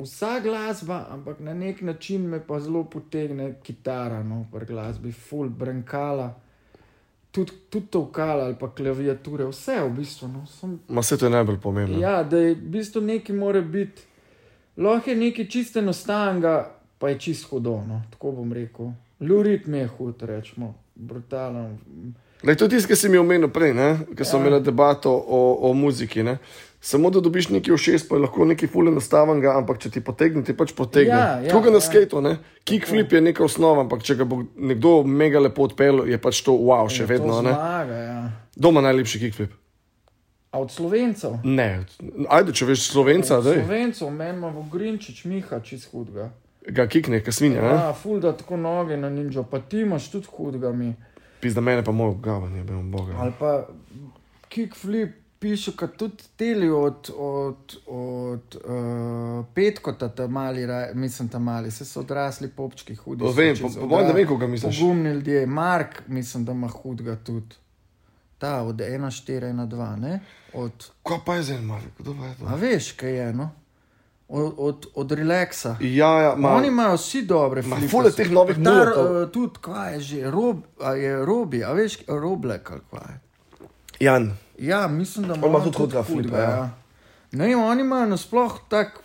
[0.01, 5.49] vsa glasba, ampak na nek način me pa zelo potegne kitara, no, pri glasbi, full,
[5.49, 6.33] brankala,
[7.37, 10.29] tudi tud to vkala ali pa klaviature, vse v bistvu.
[10.33, 12.01] No, sem, Ma vse to je najbolj pomembno.
[12.01, 14.03] ja, da je v bistvu nekaj mora biti,
[14.77, 16.55] lahko je nekaj čisto enostavnega,
[16.99, 18.95] pa je čisto hudo, no, tako bom rekel.
[19.21, 21.77] Lurit mi je hud, rečemo, brutalen.
[22.47, 23.75] Lej, to je tisto, kar si mi omenil prej,
[24.15, 24.47] ki smo Ja.
[24.47, 26.23] imeli debato o, o muziki.
[26.23, 26.39] Ne?
[26.81, 30.45] Samo da dobiš nekaj všeč, pa je lahko nekaj fully enostavnega, ampak če ti potegne,
[30.45, 31.11] ti pač potegne.
[31.11, 31.87] Ja, ja, Tako kot na ja.
[31.89, 32.37] skateu, ne?
[32.65, 36.55] kickflip je neka osnova, ampak če ga bo nekdo mega lepo odpeljal, je pač to
[36.55, 37.41] wow, še Ja, vedno.
[37.43, 38.21] Zmaga, ja.
[38.55, 39.57] Doma najlepši kickflip.
[40.55, 41.41] A od slovencev?
[41.45, 41.83] Ne,
[42.31, 46.31] ajde, če veš slovenca, Od da Slovencev, meni ima Vogrinčič, Miha, čist hudga.
[46.63, 47.59] ga kikne, kasvinja.
[47.59, 47.75] Ja.
[47.75, 50.95] Ja, ful da tako noge na ninja, pa ti imaš tudi hudga mi.
[51.41, 53.15] Pizda mene pa moj gavanje, bi vam boga.
[53.19, 53.67] Ali pa
[54.49, 61.71] kickflip piše, kot tudi teli od, od, od uh, petkota, ta mali, mislim, ta mali,
[61.71, 63.25] se so odrasli popčki, hudi.
[63.25, 64.81] so Vem, po, po mojem, ne vem, koga misliš.
[64.81, 67.55] Pogumni ljudje, Mark, mislim, da ima hudga tudi.
[68.39, 70.21] Ta od 1-4 na 2, ne?
[70.53, 72.47] Od, Kaj pa je zdaj, Marek, kdo pa je to?
[72.47, 73.51] a veš, kaj je, no?
[74.29, 75.77] Od, od, od relaksa.
[75.81, 77.89] Ja, ja, ma, Oni imajo vsi dobre Ma, flipe.
[77.89, 79.17] ful je teh novih mulletov.
[79.17, 83.13] uh, Tudi, kaj je že, rob, a je robi, a veš, roblek ali kaj.
[83.13, 83.21] je.
[84.01, 86.71] Jan, Ja, mislim, da ima tudi hudega flipa, ja.
[87.33, 89.03] Ne, vem, oni imajo nasploh tak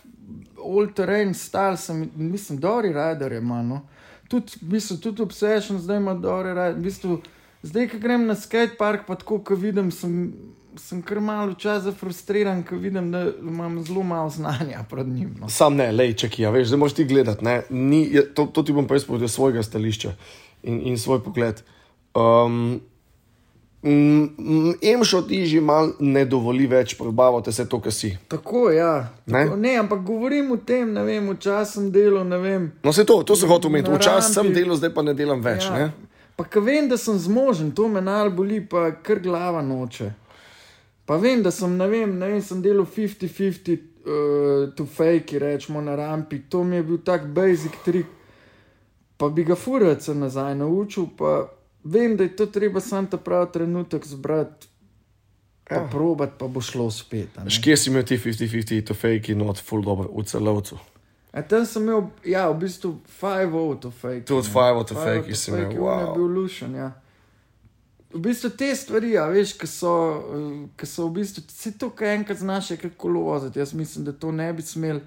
[0.58, 3.82] old terrain stal, sem, mislim, Dori Rider ima, no.
[4.28, 7.18] Tudi, bistvu, tudi Obsession zdaj ima Dori Rider, v bistvu,
[7.62, 10.32] zdaj, ko grem na skatepark, pa tako, ko vidim, sem,
[10.76, 15.34] sem kar malo včasih frustriran, ko vidim, da imam zelo malo znanja pred njim.
[15.40, 15.48] No.
[15.48, 17.44] Sam ne, lej, čekaj, a veš, zdaj moraš ti gledati.
[17.44, 17.62] ne,
[18.10, 20.14] je, to, to ti bom pa jaz povedal svojega stališča
[20.62, 21.62] in, in svoj pogled.
[22.14, 22.80] Um,
[24.82, 28.12] Emšo ti že mal ne dovoli več probavati vse to, kar si.
[28.28, 29.10] Tako, ja.
[29.26, 29.44] Ne?
[29.44, 32.70] Tako, ne, ampak govorim o tem, ne vem, včasih sem delal, ne vem.
[32.84, 33.90] No, se to, to se hoče umeti.
[33.90, 35.66] Včasih sem delal, zdaj pa ne delam več.
[35.66, 35.90] Ja.
[36.38, 40.12] Pa ko vem, da sem zmožen, to me nal boli, pa kar glava noče.
[41.06, 45.80] Pa vem, da sem, ne vem, ne vem sem delal 50-50 uh, to fake, rečemo
[45.80, 46.42] na rampi.
[46.48, 48.06] To mi je bil tak basic trik,
[49.16, 51.06] pa bi ga furati nazaj naučil.
[51.18, 51.48] Pa
[51.84, 54.68] vem, da je to treba sam ta pravi trenutek zbrati.
[55.64, 55.88] Pa Ja.
[55.88, 57.28] probat, pa bo šlo spet.
[57.48, 60.76] Škje si imel ti 50-50, to fake in not full dobro, v celovcu.
[61.32, 64.24] A tam sem imel, ja, v bistvu 5 out of fake.
[64.24, 64.52] Tudi ne.
[64.52, 66.14] five out of Five fake out si imel, fake, je wow.
[66.14, 66.92] bil lušen, ja.
[68.14, 69.94] V bistvu te stvari, a veš, ki so,
[70.76, 73.58] ki so v bistvu, se to, kar enkrat znaš, je kako voziti.
[73.58, 75.00] Jaz mislim, da to ne bi smel,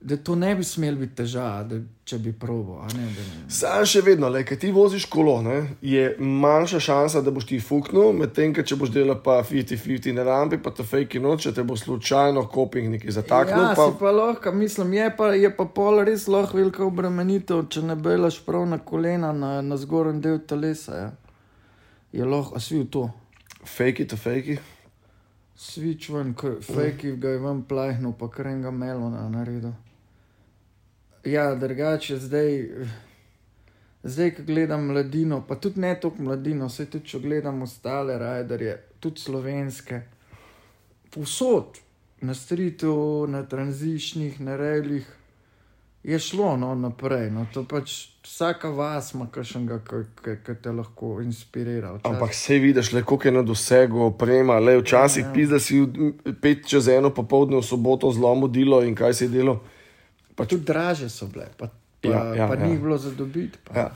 [0.00, 2.80] da to ne bi smel biti težava, da, če bi probo.
[3.48, 7.60] Sam še vedno, le, ker ti voziš kolo, ne, je manjša šansa, da boš ti
[7.62, 11.54] fuknil, medtem, ko če boš delal pa 50-50 na rampi, pa to fake noč, če
[11.58, 13.64] te bo slučajno koping nekaj zataknil.
[13.68, 17.86] Ja, pa, pa lahko, mislim, je pa, je pa pol res lahko velika obremenitev, če
[17.86, 20.98] ne belaš prav na kolena, na, na zgornji del telesa.
[20.98, 21.10] Ja.
[22.12, 23.10] Je lahko, a svi v to.
[23.64, 24.60] fake to fake it.
[25.56, 29.72] Svič ven, fake ga je ven plahnil, pa kar enega melona naredil.
[31.24, 32.56] Ja, drugače zdaj,
[34.02, 38.74] zdaj, ko gledam mladino, pa tudi ne toliko mladino, vse tudi, če gledam ostale rajderje,
[39.00, 40.00] tudi slovenske,
[41.14, 41.78] povsod,
[42.26, 45.06] na stritu, na tranzičnih, na reljih,
[46.04, 47.30] je šlo no, naprej.
[47.30, 49.80] No, to pač vsaka vas ima kakšnega,
[50.36, 51.92] ki te lahko inspirira.
[51.92, 52.06] včasih.
[52.06, 55.32] Ampak vse vidiš, le koliko je na dosegu oprema, le včasih Ja, ja.
[55.32, 55.78] pizda si
[56.40, 59.60] pet čez eno popoldne v soboto zlomil delo in kaj si delal.
[60.34, 61.66] Pa tudi draže so bile, pa,
[62.00, 62.66] pa, Ja, ja, pa ja.
[62.66, 63.58] ni bilo za dobiti.
[63.64, 63.90] Pa, Ja.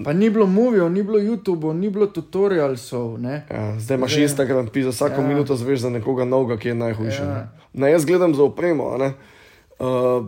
[0.00, 3.18] pa ni bilo movijev, ni bilo YouTube, ni bilo tutorialsov.
[3.18, 3.44] Ne?
[3.50, 5.26] Ja, zdaj imaš Zdaj- Instagram, pisa vsako ja.
[5.26, 7.20] Minuto zveš za nekoga novega, ki je najhujši.
[7.20, 7.28] Ja.
[7.28, 7.48] Ja.
[7.74, 9.12] Ne, jaz gledam za opremo, a ne.
[9.78, 10.26] Uh,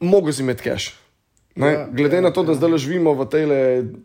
[0.00, 0.92] Mogo si imeti cache.
[1.58, 2.58] Ne, ja, Ja, glede ja, ja, na to, da ja.
[2.60, 3.60] zdaj živimo v tej le,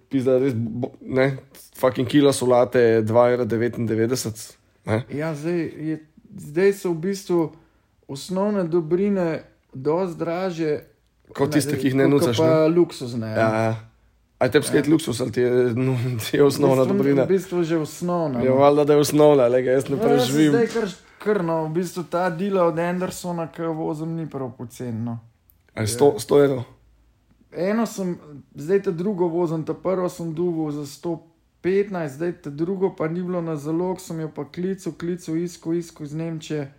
[0.10, 1.38] pizda, res, bo- ne,
[1.78, 4.58] fucking kila solate 2,99.
[4.86, 5.04] Ne?
[5.14, 6.00] Ja, zdaj, je,
[6.38, 7.40] zdaj so v bistvu
[8.10, 9.44] osnovne dobrine
[9.74, 10.72] dosti draže.
[11.34, 13.30] Kot tiste, ki jih ne nucaš, Pa luksuzne.
[13.38, 13.74] Ja, ja.
[14.44, 14.92] Aj te skate ja.
[14.92, 17.24] luksus, ali ti je, no, ti je osnovna v bistvu, dobrina.
[17.24, 18.42] V bistvu že osnovna.
[18.44, 18.58] Je no.
[18.60, 20.52] valjda, da je osnovna, le jaz ne Ja, jaz sem preživim.
[20.52, 20.88] Zdaj kar,
[21.24, 25.00] kar no, v bistvu ta dela od Andersona, ki jo vozim, ni prav pocen.
[25.06, 25.20] No.
[25.74, 26.64] Aj 100, 100 evrov.
[27.52, 28.18] Eno sem,
[28.56, 33.22] zdaj te drugo vozim, ta prvo sem dugo za 115, zdaj te drugo pa ni
[33.22, 36.74] bilo na zalog, sem jo pa klical, klical, isko, isko iz Nemčije,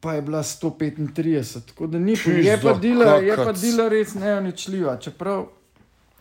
[0.00, 1.66] pa je bila 135.
[1.66, 5.46] Tako da ni, Pizdo, je pa dila, je pa dila res neoničljiva, čeprav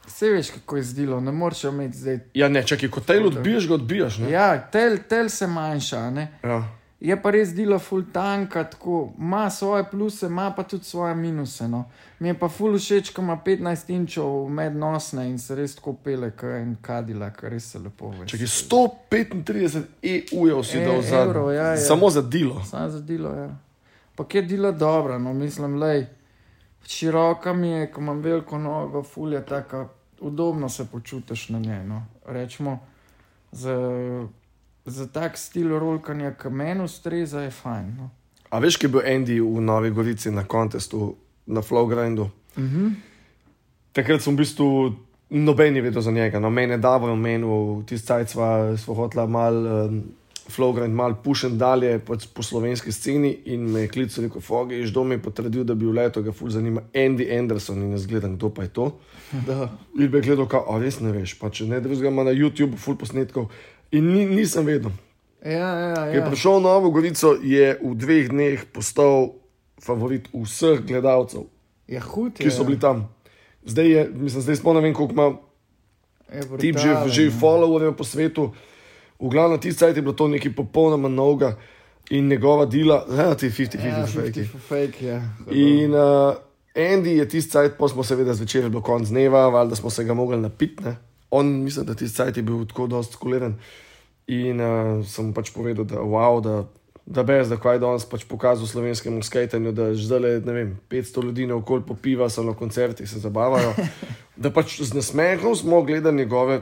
[0.08, 2.20] vse veš, kako je zdelo, ne moreš imeti zdaj.
[2.34, 4.18] Ja, ne, čakaj, ko te odbiješ, ga odbiješ.
[4.18, 4.32] Ne?
[4.32, 6.32] Ja, tel, tel se manjša, ne.
[6.44, 6.77] Ja.
[7.00, 11.68] Je pa res delo full tanka, tako ima svoje pluse, ima pa tudi svoje minuse.
[11.68, 11.84] No.
[12.20, 16.32] Mi je pa full všeč, ko ima 15 inčov mednosne in se res tako pele,
[16.32, 18.26] kot en kadila, kar res se lepo ve.
[18.28, 21.78] Čakaj, 135 EU-jev si E, dal za, evrov, ja, ja.
[21.78, 22.64] samo za delo.
[22.66, 23.50] Sam za delo, ja.
[24.16, 26.08] Pa kje dela dobro, no mislim, lej.
[26.88, 29.88] Široka mi je, ko imam veliko nogo, full je tako,
[30.20, 31.84] udobno se počutiš na njej.
[31.86, 32.06] No.
[32.26, 32.80] Rečemo,
[33.52, 33.76] za,
[34.92, 37.92] za tak stil rolkanja, ki meni ustreza, je fajn.
[37.98, 38.10] No.
[38.50, 42.30] A veš, ki je bil Andy v Novi Gorici na kontestu, na Flowgrindu?
[42.58, 42.96] Mhm.
[43.92, 44.68] Takrat sem v bistvu
[45.30, 46.40] noben je vedel za njega.
[46.40, 49.56] No, mene Davor omenil, tisti cajt sva, sva hotla mal.
[49.66, 50.02] Um,
[50.48, 54.94] Flowgrind mal pušen dalje pač po slovenski sceni in me je klical, rekel, Fogi, iš
[54.96, 58.38] dom je potrdil, da bi v leto ga ful zanima Andy Anderson in jaz gledam,
[58.38, 58.86] kdo pa je to.
[59.48, 59.68] Da.
[60.00, 62.80] In bi gledal, kao, a res ne veš, pa če ne drugega ima na YouTube
[62.80, 63.52] ful posnetkov.
[63.92, 64.92] In ni, nisem vedel.
[65.46, 66.30] Ja, ja, Ker je ja.
[66.30, 69.38] prišel v Novo Gorico, je v dveh dneh postal
[69.80, 71.48] favorit vseh gledalcev,
[71.88, 73.08] Je hud, ki so bili tam.
[73.64, 75.28] Zdaj je, mislim, zdaj spomnim, ne vem, koliko ima
[76.28, 77.36] je tip že, že no.
[77.40, 78.52] followerjev po svetu.
[79.20, 81.56] V glavnem, tisti cajt je bilo to nekaj popolnoma novega
[82.12, 84.44] in njegova dela, ja, ti 50-50 Ja, fake.
[84.44, 85.24] 50 for fake, ja.
[85.52, 86.36] In uh,
[86.76, 90.14] Andy je tisti cajt, pa smo seveda zvečer bil konc dneva, valjda smo se ga
[90.14, 90.84] mogli napiti.
[91.30, 93.58] On, mislim, da tisti cajt je bil tako dosti skuliran.
[94.28, 96.66] In uh, sem pač povedal, da wow, da,
[97.06, 101.24] da brez, da kaj danes pač pokazal slovenskemu skatenju, da že zdaj, ne vem, 500
[101.24, 103.72] ljudi naokoli popiva, so na koncertih, se zabavajo.
[104.44, 106.62] da pač z nasmehom smo gledali njegove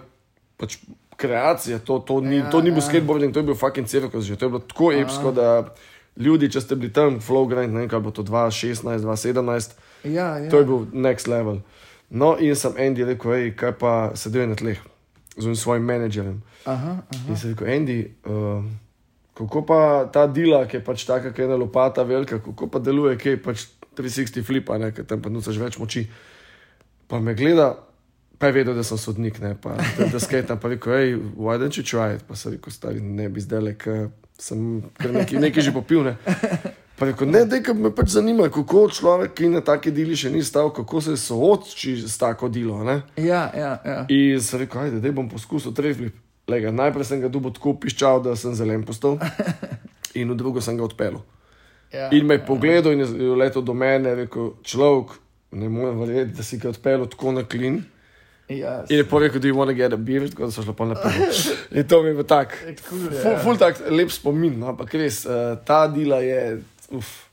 [0.61, 0.77] pač,
[1.15, 2.87] kreacije, to, to, ni, Ja, to ni bil ja.
[2.89, 5.73] skateboarding, to je bil fucking cirkus, že to je bilo tako epsko, da
[6.17, 9.75] ljudi, če ste bili tam, Flowgrind, ne vem, kaj bo to 2016, 2017.
[10.05, 10.49] Ja, ja.
[10.51, 11.63] To je bil next level.
[12.09, 14.79] No, in sem Andy rekel, hej, kaj pa sedel na tleh
[15.35, 16.39] z svojim menedžerjem.
[16.65, 17.25] Aha, aha.
[17.29, 17.97] In sem rekel, Andy,
[18.29, 18.63] uh,
[19.35, 19.79] kako pa
[20.13, 23.35] ta dela, ki je pač taka, ki je ena lopata velika, kako pa deluje, ki
[23.35, 23.65] je pač
[23.97, 26.05] 360 flipa, ker tam pa nucaš več moči.
[27.09, 27.73] Pa me gleda,
[28.39, 31.59] pa je vedel, da sem sodnik, ne, pa da, da skatam, pa rekel, hej, why
[31.59, 32.23] don't you try it?
[32.27, 34.07] Pa sem rekel, stari, ne bi zdaj le, ker
[34.39, 36.07] sem kar nekaj, nekaj že popil.
[36.07, 36.15] Ne.
[36.99, 40.69] Rekel, ne, da me pač zanima, kako človek, ki na taki deli še ni stal,
[40.73, 42.83] kako se sooči s tako delo.
[42.83, 43.01] ne.
[43.19, 44.05] Ja, ja, ja.
[44.09, 46.15] In sem rekel, ajde, da bom poskusil treflip.
[46.47, 49.17] Lega, najprej sem ga dubo tako piščal, da sem zelen postal,
[50.19, 51.23] in v drugo sem ga odpeljal.
[51.91, 52.09] ja.
[52.13, 55.17] In me je pogledal in je letel do mene rekel, človek,
[55.51, 57.81] ne morem verjeti, da si ga odpeljal tako na klin.
[58.47, 60.73] Ja, In je povedal, da je want to get a beer, tako da so šlo
[60.77, 61.17] pa naprej.
[61.71, 62.53] In to mi je bilo tako.
[62.87, 63.39] Cool, Ful, ja.
[63.41, 67.25] ful tak lep spomin, no, ampak res, uh, ta dela je, uf,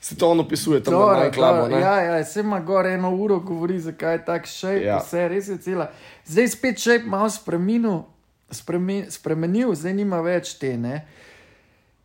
[0.00, 1.60] se to on opisuje, tam Dobro, na najklabo.
[1.60, 4.98] dobro, Ja, ja, se ima gor eno uro, govori, zakaj je tak šejp, Ja.
[4.98, 5.90] vse res je cela.
[6.24, 8.02] Zdaj spet šejp malo spremenil,
[8.50, 10.76] spreme, spremenil, zdaj nima več te.
[10.76, 11.06] Ne?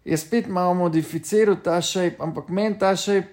[0.04, 3.26] Je spet malo modificiral ta šejp, ampak meni ta šejp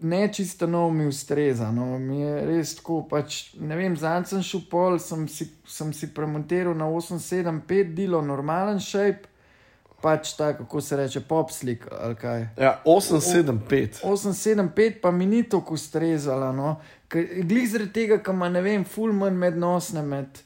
[0.00, 1.70] ne čisto nov mi ustreza.
[1.72, 1.98] No.
[1.98, 6.06] Mi je res tako, pač, ne vem, zanj sem šel pol, sem si, sem si
[6.08, 9.24] premontiral na 875 delo, normalen šejp,
[10.00, 12.48] pač tako, kako se reče, pop slik ali kaj.
[12.56, 14.02] Ja, 875.
[14.04, 16.52] 875 pa mi ni tako ustrezala.
[16.52, 16.76] No?
[17.42, 20.38] Glih zaradi tega, ker ima, ne vem, full manj mednosne med.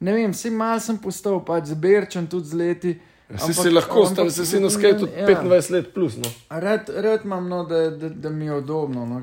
[0.00, 2.94] Ne vem, vsi mal sem postal, pač zberčen tudi z leti.
[3.40, 5.26] Si si lahko, star, si si na skate ja.
[5.26, 6.18] 25 let plus.
[6.20, 6.30] No.
[6.50, 9.06] Rad, rad imam, no, da, da, da mi je udobno.
[9.06, 9.22] No.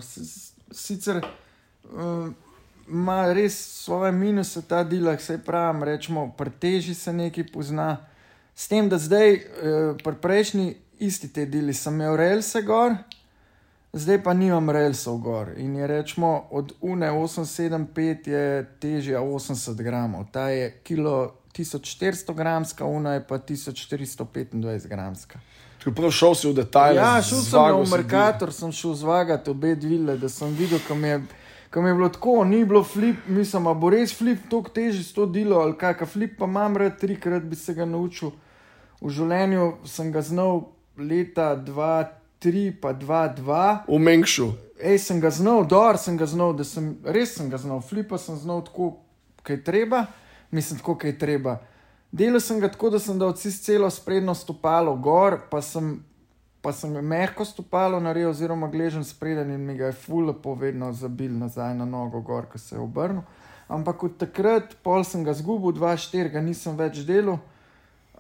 [0.72, 2.32] Sicer uh,
[2.90, 7.98] ima res svoje minuse ta dilak, se pravim, rečemo, preteži se nekaj pozna.
[8.62, 12.94] S tem, da zdaj, uh, pri prejšnji isti te dili, sem imel relse gor,
[13.94, 15.50] zdaj pa nimam relsov gor.
[15.58, 18.44] In je rečemo, od UNE 875 je
[18.80, 25.40] težja 80 gramov, ta je kilo 1400 gramska, UNE je pa 1425 gramska.
[25.80, 27.02] Tako prav šel si v detajle.
[27.02, 31.18] Ja, šel sem si Merkator, sem šel zvagati obe dvile, da sem videl, kam je,
[31.74, 35.18] kam je bilo tako, ni bilo flip, mislim, a bo res flip tako težji s
[35.18, 38.38] to delo ali kaj, ka flip pa imam rad, trikrat bi se ga naučil.
[39.02, 43.90] V življenju sem ga znal leta 2-3 pa 2-2.
[43.90, 44.52] V Mengšu.
[44.82, 48.18] Ej, sem ga znal, dor sem ga znal, da sem res sem ga znal, flipa
[48.18, 48.96] sem znal tako,
[49.46, 50.06] kaj je treba,
[50.50, 51.60] mislim, tako, kaj je treba.
[52.12, 56.02] Delal sem ga tako, da sem dal čisto celo sprednjo stopalo gor, pa sem,
[56.62, 61.32] pa sem mehko stopalo naredil, oziroma gležen spreden in mi ga je fulno povedno zabil
[61.38, 63.22] nazaj na nogo gor, ko se je obrnil.
[63.72, 67.40] Ampak od takrat, pol sem ga zgubil, 2-4 ga nisem več delal.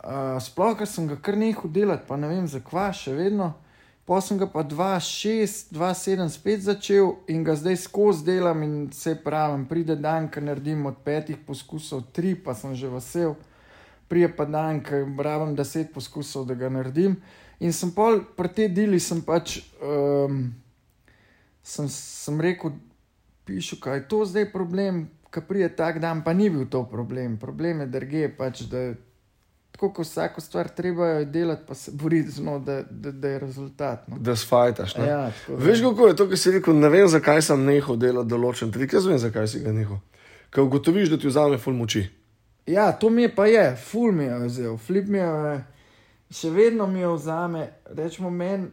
[0.02, 3.54] Sploh, ker sem ga kar nehal delati, pa ne vem zakaj, še vedno.
[4.10, 9.14] Pa sem ga pa 2-6, 2-7 spet začel in ga zdaj skozi delam in se
[9.14, 13.38] pravim, pride dan, ki naredim od petih poskusov tri, pa sem že vesel.
[14.10, 17.22] Prije pa dan, ki rabim deset poskusov, da ga naredim.
[17.62, 20.50] In sem pol pri tej deli sem pač, um,
[21.62, 22.74] sem, sem rekel,
[23.46, 27.38] pišu, kaj je to zdaj problem, ki prije tak dan, pa ni bil to problem.
[27.40, 28.98] Problem je drge, pač, da
[29.82, 33.28] tako kot vsako stvar treba jo delati, pa se boriti z njo, da, da, da
[33.28, 34.08] je rezultat.
[34.08, 34.18] No.
[34.20, 34.96] Da sfajtaš.
[34.96, 35.08] ne.
[35.08, 38.72] Ja, Veš, kako je to, kar si rekel, ne vem, zakaj sem nehal delati določen
[38.72, 38.94] trik.
[38.94, 39.98] Jaz vem, zakaj si ga nehal.
[40.54, 42.04] Ker ugotoviš, da ti vzame ful moči.
[42.70, 45.58] Ja, to mi je pa je, ful mi je vzel, flip mi je,
[46.30, 47.66] še vedno mi je vzame,
[47.98, 48.70] rečemo meni.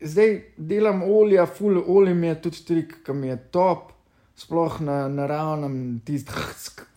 [0.00, 3.90] Zdaj delam olja, ful olje mi je tudi trik, ki mi je top,
[4.38, 6.32] sploh na naravnem, tisti,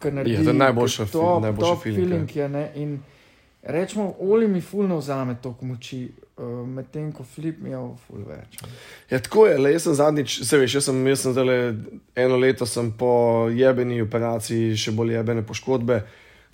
[0.01, 0.37] ki naredi.
[0.37, 1.75] Ja, to je najboljši feeling, ja.
[1.83, 2.49] feeling je.
[2.49, 2.63] Ne?
[2.75, 2.99] In
[3.63, 6.03] rečemo, olje mi ful ne vzame toliko moči,
[6.37, 8.61] uh, medtem ko flip mi je ful več.
[9.09, 11.53] Ja, tako je, le jaz sem zadnjič, se veš, jaz sem, jaz sem zdaj
[12.25, 13.13] eno leto sem po
[13.53, 16.03] jebeni operaciji, še bolj jebene poškodbe.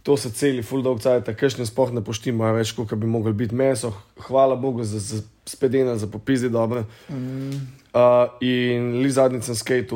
[0.08, 3.56] To se celi, full dog cajt, kakšne sploh ne poštima več, kot bi mogli biti
[3.56, 3.92] meso.
[4.30, 6.86] Hvala Bogu za, za spedena, za popizdi dobro.
[7.12, 7.66] Mm,
[7.98, 9.96] Uh, in li zadnjič sem skate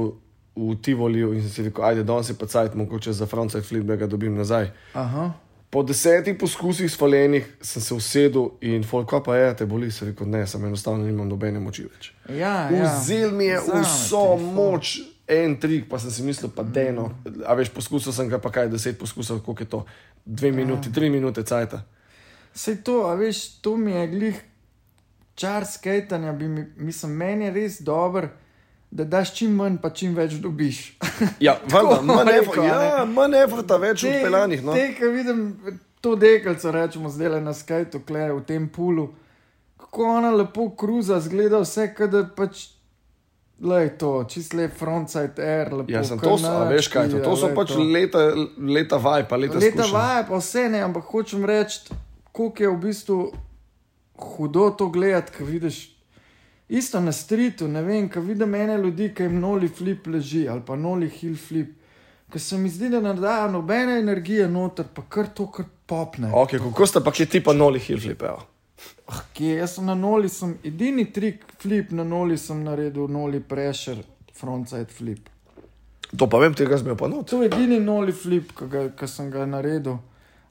[0.56, 3.84] v Tivoliju in sem si rekel, ajde, danes je pa cajt, mogoče za frontside flip,
[3.84, 4.72] da ga dobim nazaj.
[4.94, 5.32] aha.
[5.72, 10.28] Po desetih poskusih spaljenih sem se usedel in folk, pa je, te boli, se rekel,
[10.28, 12.10] ne, sem enostavno nimam nobene moči več.
[12.30, 12.90] Ja, ja.
[13.00, 14.50] Vzel mi je Vzame vso ful.
[14.52, 15.00] moč,
[15.32, 17.14] en trik, pa sem si mislil, pa deno.
[17.48, 19.86] A veš, poskusil sem ga pa kaj, deset poskusov, koliko je to,
[20.26, 21.86] dve minuti, tri minute cajta.
[22.52, 24.44] Vse to, a veš, to mi je glih
[25.40, 28.28] čar skajtanja, bi mi, mislim, meni je res dober,
[28.92, 30.98] da daš čim manj, pa čim več dobiš.
[31.39, 34.63] Ja, Tako manj rekel, ja, manj efort, več odpeljanih.
[34.63, 34.73] No.
[34.73, 35.46] Te, ki vidim
[36.02, 39.10] to dekelco, rečemo, zdaj le na skajtu, klej v tem pulu,
[39.77, 42.67] kako ona lepo kruza, zgleda vse, kada pač.
[43.62, 45.92] Lej to, čist lep frontside air, lepo.
[45.94, 47.83] Ja, sem to, a veš kaj, to, to so pač to.
[47.85, 48.23] leta,
[48.58, 49.94] leta vaj, pa leta, Leta izkušenj.
[49.94, 51.94] vaje, pa vse ne, ampak hočem reči,
[52.33, 53.17] koliko je v bistvu
[54.17, 55.90] hudo to gledati, ko vidiš.
[56.72, 60.62] Isto na stritu, ne vem, ko vidim ene ljudi, ki jim noli flip leži ali
[60.65, 61.74] pa noli hill flip,
[62.32, 66.30] ki se mi zdi, da ne dajo nobene energije noter, pa kar to, kar popne.
[66.32, 68.40] Ok, kako sta pa kje tipa noli hill flipejo?
[69.12, 73.44] Ah, Kje, jaz sem na noli, sem edini trik flip na noli sem naredil, noli
[73.44, 74.06] pressure,
[74.40, 75.28] frontside flip.
[76.17, 77.28] To pa vem, tega zmejo pa not.
[77.30, 80.00] To je edini noli flip, ki sem ga naredil.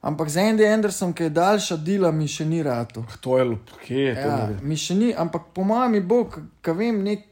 [0.01, 3.03] Ampak za Andy Anderson, ki je daljša dela, mi še ni rado.
[3.21, 4.29] To je lup, kje je to?
[4.29, 7.27] Ja, mi še ni, ampak po mojem mi bo, ki vem, nek,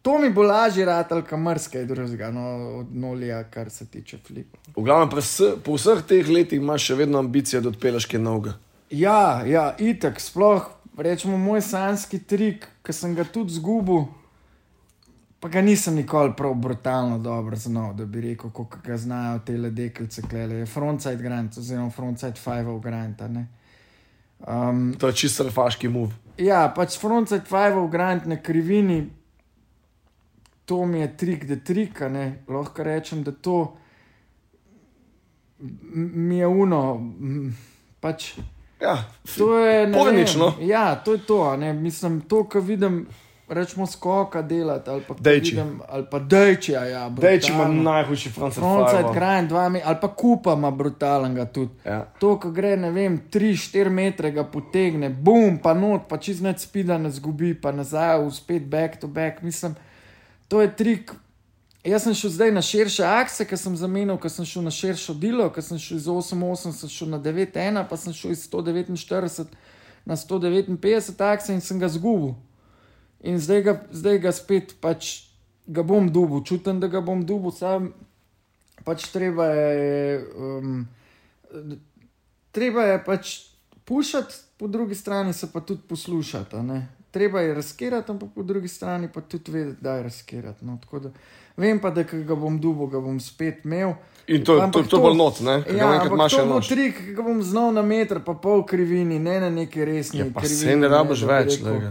[0.00, 2.46] to mi bo lažje rado, kot mrske drugega, no,
[2.78, 4.56] od nolija, kar se tiče flipa.
[4.72, 5.12] V glavnem,
[5.60, 8.56] po vseh teh letih imaš še vedno ambicije, da odpeleš kaj novega.
[8.88, 14.08] Ja, ja, itek, sploh rečemo moj sanski trik, ki sem ga tudi zgubil,
[15.40, 19.56] pa ga nisem nikoli prav brutalno dobro znal, da bi rekel, kako ga znajo te
[19.56, 23.20] ledeklice, klele, frontside grant, oziroma frontside five of grant.
[24.46, 26.12] Um, To je čisto surfaški move.
[26.38, 29.10] ja, pač frontside five of grant na krivini,
[30.64, 33.76] to mi je trik, da trika, ne, lahko rečem, da to
[35.94, 37.12] mi je uno,
[38.00, 38.34] pač.
[38.80, 39.04] Ja,
[39.36, 39.92] To je vem,
[40.60, 41.56] Ja, to je to.
[41.56, 41.72] Ne?
[41.72, 43.06] Mislim, to, kar vidim,
[43.50, 45.50] rečemo, skoka delati ali pa Dejči.
[45.50, 47.08] vidim- Ali pa dejči, ja.
[47.10, 47.82] Dej, če ima brutalno.
[47.82, 48.54] najhujši francos.
[48.56, 51.70] Frontside grind, dva metra, ali pa kupa ima brutalnega tudi.
[51.84, 52.04] Ja.
[52.18, 56.58] To, ko gre, ne vem, 3-4 metre ga potegne, bum, pa not, pa čez noč
[56.58, 59.42] spida ne zgubi, pa nazaj, spet back to back.
[59.42, 59.74] Mislim,
[60.48, 61.12] to je trik.
[61.84, 65.14] Jaz sem šel zdaj na širše akse, ker sem zamenil, ker sem šel na širšo
[65.14, 69.46] delo, ker sem šel iz 8-8, sem šel na 9-1, pa sem šel iz 149
[70.04, 70.76] na 159
[71.22, 72.34] akse in sem ga zgubil.
[73.20, 75.28] In zdaj ga, zdaj ga spet pač
[75.66, 77.92] ga bom dubil, čutim, da ga bom dubil, sam
[78.84, 80.24] pač treba je.
[80.36, 80.88] Um,
[82.52, 83.38] treba je pač
[83.84, 86.56] pušati, po drugi strani se pa tudi poslušati.
[87.10, 90.64] Treba je razkirati, ampak po drugi strani pa tudi vedeti, da je razkirati.
[90.64, 91.10] No, tako da
[91.56, 93.92] vem pa, da ga bom dubil, ga bom spet imel.
[94.26, 95.62] In to, to, Ampak to, to bolj not, ne?
[95.66, 99.18] Ga Ja, ampak to bo trik, ki ga bom znal na meter, pa pol krivini,
[99.18, 100.60] ne na neki resni Ja, pa krivini.
[100.60, 101.58] se ne rabiš več.
[101.58, 101.90] rekel.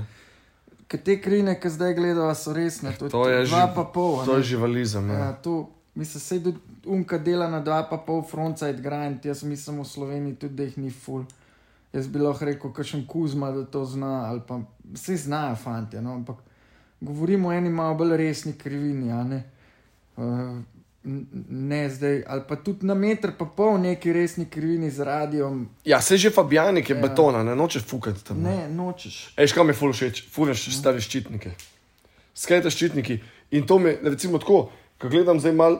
[0.89, 2.89] Ker te krine, ki zdaj gledajo, so resne.
[2.97, 4.23] To, To je dva pa pol.
[4.25, 4.37] To ne.
[4.37, 5.09] je živalizem.
[5.09, 5.33] Ja, Ja.
[5.35, 5.53] to,
[5.95, 10.35] mislim, se tudi unka dela na dva pa pol frontside grind, jaz mislim v Sloveniji
[10.35, 11.25] tudi, da jih ni full.
[11.93, 16.13] Jaz bi lahko rekel, kakšen kuzma, da to zna, ali pa vse znajo fanti, no?
[16.15, 16.37] ampak
[17.01, 19.43] govorimo o eni malo bolj resni krivini, a ne.
[20.17, 20.57] Uh,
[21.03, 26.01] ne zdaj, ali pa tudi na meter pa pol neki resni krivini z radijom, ja,
[26.01, 27.01] se že Fabijanik je Ja.
[27.01, 28.41] betona, ne noče fukati tam.
[28.43, 29.33] ne, nočeš.
[29.37, 31.51] Ej, škam je ful všeč, furaš stare ščitnike.
[32.35, 33.19] Skajte ščitniki.
[33.51, 35.79] In to mi, recimo tako, ko gledam zdaj mal,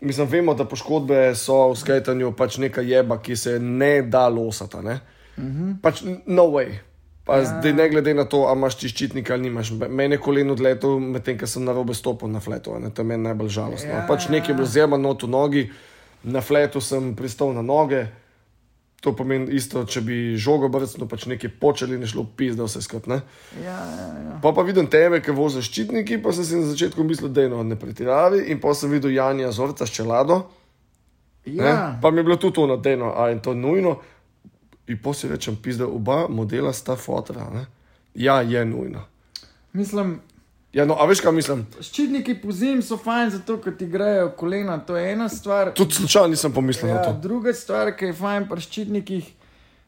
[0.00, 4.82] mislim, vemo, da poškodbe so v skajtanju pač neka jeba, ki se ne da losata,
[4.82, 5.00] ne?
[5.36, 5.80] Mm -hmm.
[5.82, 6.78] Pač no way.
[7.24, 7.44] Pa ja.
[7.44, 9.70] zdaj ne glede na to, ali imaš ti ščitnik ali nimaš.
[9.88, 12.90] Mene je koleno odletel, medtem ko sem na robe stopil na fletu, a ne?
[12.92, 13.90] to je meni najbolj žalostno.
[13.90, 15.64] Ja, Ja, pač nekaj je bilo zjema not v nogi,
[16.22, 18.06] na fletu sem pristal na noge.
[19.04, 22.80] To pomeni isto, če bi žogo brcnil, pač nekaj počeli, ne šlo pis, da vse
[22.84, 23.20] skupaj.
[23.60, 24.36] Ja, ja, ja.
[24.40, 27.52] Pa pa vidim tebe, ki voziš ščitniki, pa sem si na začetku mislil, da je
[27.52, 30.46] no, ne pretiravi, in pa sem videl Janja Zorca s čelado.
[31.44, 31.64] ja.
[31.64, 31.74] Ne?
[32.00, 34.00] Pa mi je bilo tudi to nadeno, a je to nujno.
[34.88, 37.50] In si rečem, pizda, oba modela sta fotra.
[37.50, 37.66] Ne?
[38.14, 39.04] Ja, je nujno.
[39.72, 40.20] mislim,
[40.74, 41.60] Ja, no, a veš, kaj mislim?
[41.86, 45.70] ščitniki po zim so fajn, zato ker ti grejo kolena, to je ena stvar.
[45.78, 46.96] Tudi slučajno nisem pomislil ja.
[46.96, 47.12] na to.
[47.22, 49.28] druga stvar, ki je fajn pri ščitnikih,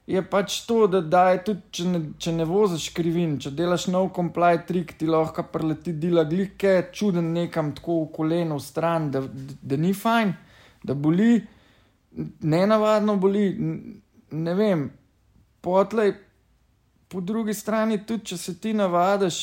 [0.07, 4.13] je pač to, da daj tudi, če ne, če ne voziš krivin, če delaš nov
[4.15, 9.25] comply trik, ti lahko preleti dela glike, čuden nekam tako v koleno, v stran, da,
[9.27, 10.35] da ni fajn,
[10.87, 11.41] da boli,
[12.47, 13.49] ne navadno boli,
[14.45, 14.87] ne vem,
[15.61, 16.15] potlej.
[17.09, 19.37] Po drugi strani, tudi če se ti navadiš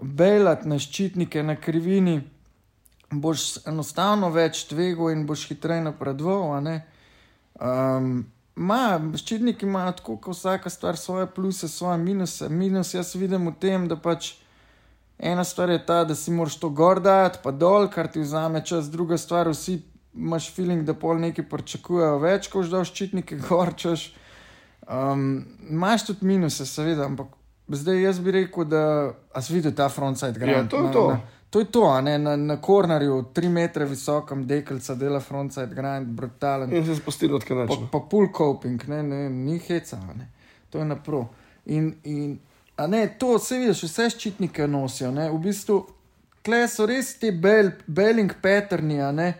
[0.00, 2.20] belati na ščitnike na krivini,
[3.10, 6.68] boš enostavno več tvegal in boš hitreje napredoval.
[7.58, 8.22] Um,
[8.60, 12.48] Ma, ščitniki imajo tako, kot vsaka stvar, svoje pluse, svoje minuse.
[12.52, 14.34] Minus jaz vidim v tem, da pač
[15.16, 18.60] ena stvar je ta, da si moraš to gor dati, pa dol, kar ti vzame
[18.66, 19.78] čas, druga stvar, vsi
[20.14, 24.10] imaš feeling, da pol neki pričakujejo več, ko že daš ščitnike gor, češ.
[24.90, 27.28] Um, Imáš tudi minuse, seveda, ampak
[27.68, 30.56] zdaj jaz bi rekel, da a si videl ta frontside grind.
[30.56, 31.04] Ja, to je na, to.
[31.12, 36.06] Na, to je to, ne na, na kornerju, tri metre visokem dekelca dela frontside grind,
[36.18, 36.74] brutalen.
[36.74, 37.88] In se spustili od Pa, kanača.
[37.92, 40.30] pa pull coping, ne, ne, ni heca, ne.
[40.70, 41.28] to je napro.
[41.66, 42.38] In, in
[42.88, 45.80] ne, to vse vidiš, vse ščitnike nosijo, ne, v bistvu,
[46.46, 49.34] kle so res ti bel, belling patterni, ne.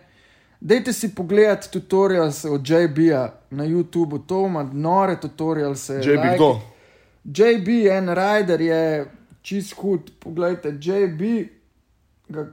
[0.61, 5.93] Dajte si pogledati tutorials od JB-ja na YouTubu, to ima nore tutorialse.
[5.93, 6.59] JB like- kdo?
[7.23, 9.05] JB, en rider je
[9.41, 10.11] čist hud.
[10.19, 11.49] Poglejte, JB,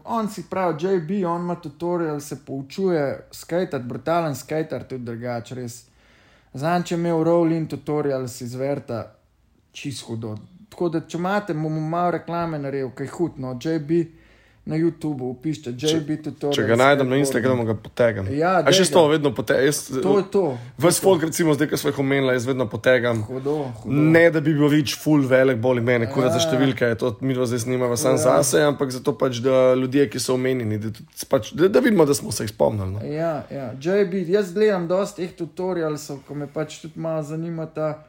[0.05, 5.85] on si pravi, JB, on ima tutorial, se poučuje skajtati, brutalen skajtar, tudi drugače, res.
[6.55, 9.15] Zanj, če imel rolling tutorial, si izverta
[9.73, 10.37] čisto hudo.
[10.69, 13.91] Tako da, če imate, bomo malo reklame naredili, kaj hudno, JB
[14.69, 16.53] na YouTubu, pišite JB tutorial.
[16.53, 18.27] Če ga najdem na Instagramu, ga potegam.
[18.37, 19.73] Ja, A še s to vedno potegam.
[20.05, 20.43] To je to.
[20.77, 23.23] Ves folk, recimo, zdaj, ki smo jih omenili, jaz vedno potegam.
[23.25, 23.97] Hudo, hudo.
[24.13, 26.35] Ne, da bi bil več full velik, bolj mene, kot Ja.
[26.37, 28.27] za številke, to mi dva zdaj snimava sam Ja.
[28.27, 30.93] zase, ampak zato pač, da ljudje, ki so omenjeni, da,
[31.33, 32.93] pač, da, da vidimo, da smo se jih spomnili.
[32.93, 33.01] No.
[33.09, 33.73] Ja, ja.
[33.73, 38.05] JB, jaz gledam dosti teh tutorialsov, ko me pač tudi malo zanima ta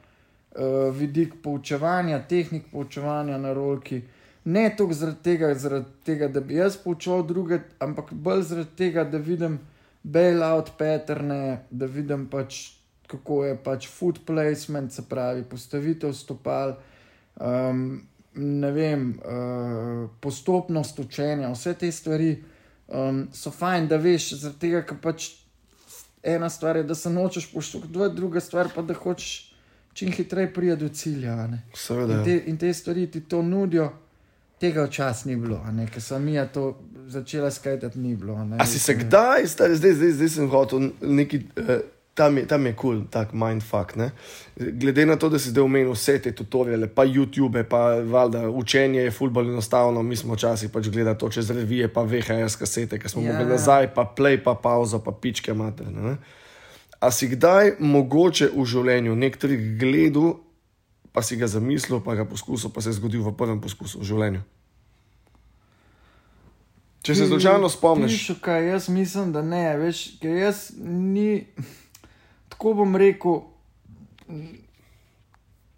[0.60, 4.03] uh, vidik poučevanja, tehnik poučevanja na rolki.
[4.49, 9.03] Ne toliko zaradi tega, zaradi tega, da bi jaz poučal druge, ampak bolj zaradi tega,
[9.05, 9.59] da vidim
[10.03, 12.61] bailout patterne, da vidim pač,
[13.09, 16.77] kako je pač food placement, se pravi postavitev stopal.
[17.35, 18.01] Um,
[18.39, 22.31] ne vem, uh, postopnost učenja, vse te stvari
[22.87, 25.29] um, so fajn, da veš, zaradi tega, ker pač
[26.23, 29.49] ena stvar je, da se nočeš poštovati, druga stvar pa da hočeš
[29.93, 31.33] čim hitreje priti do cilja.
[31.33, 31.61] a ne.
[31.75, 32.13] Seveda.
[32.13, 32.23] In ja.
[32.23, 33.91] te, in te stvari ti to nudijo,
[34.60, 35.62] tega včasih ni bilo,
[35.93, 38.43] ker sem mi to začela skajtati, ni bilo.
[38.45, 38.57] ne.
[38.60, 41.38] A si se kdaj, zdaj, zdaj, zdaj, zdaj sem hotel neki.
[41.57, 41.80] Uh,
[42.20, 43.95] Tam je, kul, cool, tak mindfuck.
[43.95, 44.12] Ne?
[44.57, 49.05] Glede na to, da si zdaj omenil vse te tutoriale, pa YouTube, pa valjda učenje
[49.07, 53.10] je fulbol enostavno, mi smo včasih pač gledali to čez revije, pa VHS kasete, ki
[53.10, 53.32] smo Ja.
[53.32, 56.01] mogli nazaj, pa play, pa pauzo, pa pičke materne.
[56.01, 56.18] Ne?
[56.99, 60.34] A si kdaj mogoče v življenju nek trik gledal,
[61.14, 64.07] pa si ga zamislil, pa ga poskusil, pa se je zgodil v prvem poskusu v
[64.10, 64.41] življenju?
[67.01, 71.45] Če se slučajno spomniš, Pišu, kaj, jaz mislim, da ne, veš, ker jaz ni.
[72.51, 73.39] Tako bom rekel,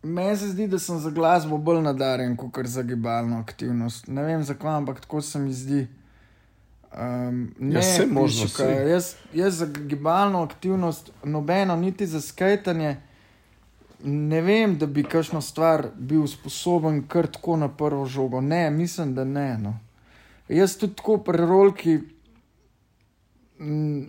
[0.03, 4.07] meni se zdi, da sem za glasbo bolj nadarjen kot za gibalno aktivnost.
[4.07, 5.87] Ne vem zakaj, ampak tako se mi zdi.
[6.91, 8.89] Um, ne, Ja, saj možno, Pišuka, saj.
[8.91, 12.97] jaz, jaz za gibalno aktivnost, nobeno, niti za skajtanje,
[14.03, 18.41] ne vem, da bi kakšno stvar bil sposoben kar tako na prvo žogo.
[18.41, 19.57] Ne, mislim, da ne.
[19.57, 19.79] No.
[20.49, 21.99] Jaz tudi tako pri rolki.
[23.59, 24.01] mm,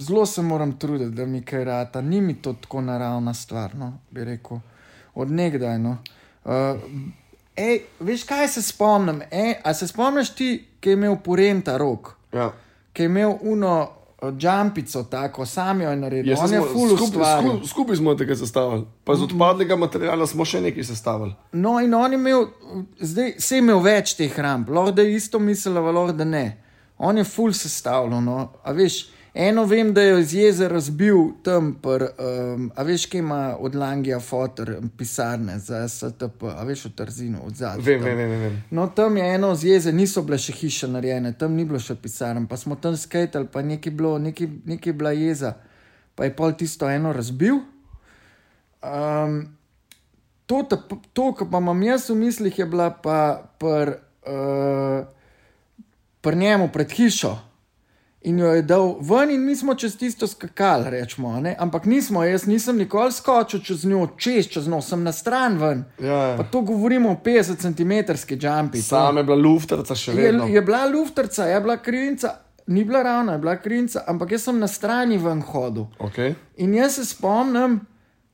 [0.00, 2.00] Zelo se moram truditi, da mi kaj rata.
[2.00, 4.58] Ni mi to tako naravna stvar, no, bi rekel,
[5.14, 5.78] od nekdaj.
[5.78, 5.96] No.
[6.44, 6.52] Uh,
[7.56, 9.22] ej, veš, kaj se spomnim?
[9.30, 12.52] Ej, a se spomniš ti, ki je imel porenta rok, ja.
[12.92, 16.30] ki je imel uno uh, jumpico, tako sam jo je naredil.
[16.30, 17.50] Jaz On je full skup- ustvaril.
[17.50, 21.34] skup- Skupaj smo tega sestavili, pa z odpadnega materiala smo še nekaj sestavili.
[21.52, 22.46] No, in on je imel,
[23.00, 26.46] zdaj se je imel več teh ramp, lahko da je isto mislil, lahko da ne.
[26.98, 28.24] On je full sestavljen.
[28.24, 28.52] No.
[28.62, 33.18] A veš, eno vem, da je iz jezera razbil tam, pr, um, a veš, kaj
[33.18, 37.84] ima od Langija fotor pisarne za STP, a veš v Trzinu, od zadaj.
[37.84, 38.40] Vem, vem, vem.
[38.40, 38.62] vem.
[38.70, 41.94] No, tam je eno z jeze, niso bile še hiše narejene, tam ni bilo še
[41.94, 45.54] pisarn, pa smo tam skajtali, pa nekaj bilo, nekaj, nekaj bila jeza,
[46.14, 47.60] pa je pol tisto eno razbil.
[48.82, 49.38] Um,
[50.46, 50.82] to, ta-
[51.12, 53.94] to, kar imam jaz v mislih, je bila pa pr,
[54.26, 55.06] uh,
[56.20, 57.38] pr njemu pred hišo.
[58.20, 61.40] In jo je dal ven, in mi smo čez tisto skakali, rečemo.
[61.40, 61.56] ne.
[61.58, 65.84] Ampak nismo, jaz nisem nikoli skočil čez njo, čez, čez njo, sem na stran ven.
[65.98, 66.48] Ja, Pa ja.
[66.50, 67.92] to govorimo o 50 cm
[68.36, 68.82] jumpi.
[68.82, 70.46] Sam je bila luftarca še je, vedno.
[70.46, 72.34] je bila luftarca, je bila krinca,
[72.66, 75.86] ni bila ravna, je bila krinca, ampak jaz sem na strani ven hodil.
[75.98, 76.34] Okay.
[76.56, 77.80] In jaz se spomnim,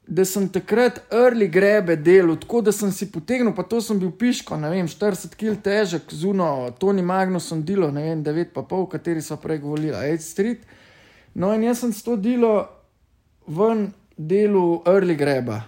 [0.06, 4.12] da sem takrat early grebe delal, tako da sem si potegnil, pa to sem bil
[4.12, 9.38] piško, ne vem, 40 kg težek, zuno, Toni Magnusom delo, ne vem, 9,5, kateri so
[9.40, 10.66] prej govorili, 8 street.
[11.34, 12.66] No, in jaz sem s to delo
[13.46, 15.62] ven delu early greba.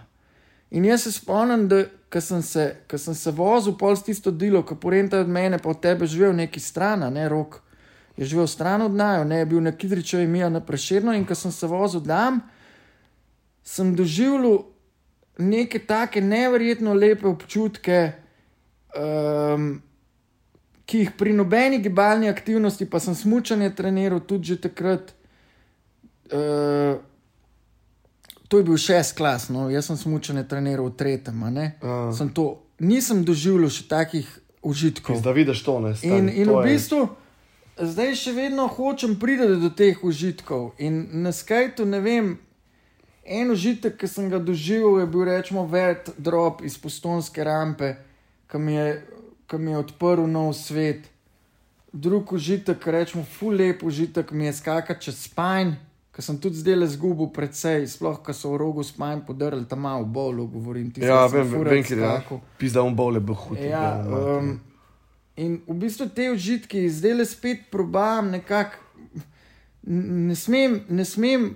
[0.71, 2.67] In jaz se spomnim, da ko sem se,
[2.97, 6.37] sem se vozil pol s tisto delo, ki porenta od mene, pa od tebe živel
[6.37, 7.63] neki stran, ne rok.
[8.17, 11.35] Je živel stran od najo, ne je bil na Kidričevi, Mija na Preširno in ko
[11.35, 12.41] sem se vozil tam,
[13.67, 14.63] sem doživljal
[15.39, 18.13] neke take neverjetno lepe občutke,
[18.95, 19.83] um,
[20.87, 25.13] ki jih pri nobeni gibalni aktivnosti, pa sem smučanje treniral tudi že takrat.
[26.27, 26.97] Uh,
[28.49, 31.43] to je bil šest klas, no, jaz sem smučanje treniral v tretjem.
[31.43, 31.51] A.
[32.15, 32.47] Sem to,
[32.79, 34.27] nisem doživljal še takih
[34.63, 35.19] užitkov.
[35.21, 37.01] Da vidiš to, ne stari, In, in to v je- bistvu
[37.77, 40.79] zdaj še vedno hočem priti do teh užitkov.
[40.79, 42.39] In na skajtu ne vem,
[43.27, 47.97] en užitek, ki sem ga doživel, je bil rečemo vert drop iz postonske rampe,
[48.51, 48.87] ki mi je,
[49.51, 51.11] ki mi je odprl nov svet.
[51.93, 55.75] Drug užitek, rečemo, ful lep užitek mi je skakati čez spajn.
[56.17, 59.83] Ker sem tudi zdaj le zgubil, predvsej, sploh, ko so v rogu spajn podrli, tam
[59.85, 61.03] malo bolo, govorim ti.
[61.05, 62.39] Ja, vem, vem, kje je.
[62.57, 63.61] Pizda on bole bo hud.
[63.61, 64.55] Ja, um,
[65.37, 68.81] in v bistvu te užitki zdaj le spet probam nekako.
[69.87, 71.51] Ne smem, ne smem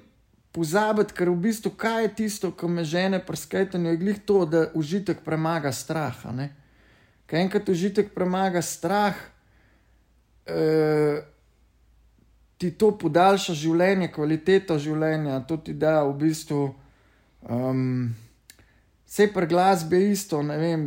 [0.52, 4.44] pozabiti, ker v bistvu kaj je tisto, kar me žene pri skajtanju, je glih to,
[4.46, 6.16] da užitek premaga strah.
[7.26, 9.14] Ker enkrat užitek premaga strah,
[10.46, 11.22] eh,
[12.58, 16.74] ti to podaljša življenje, kvaliteto življenja, to ti da v bistvu.
[17.48, 18.14] Um,
[19.10, 20.82] Vse pri glasbi je isto, ne vem,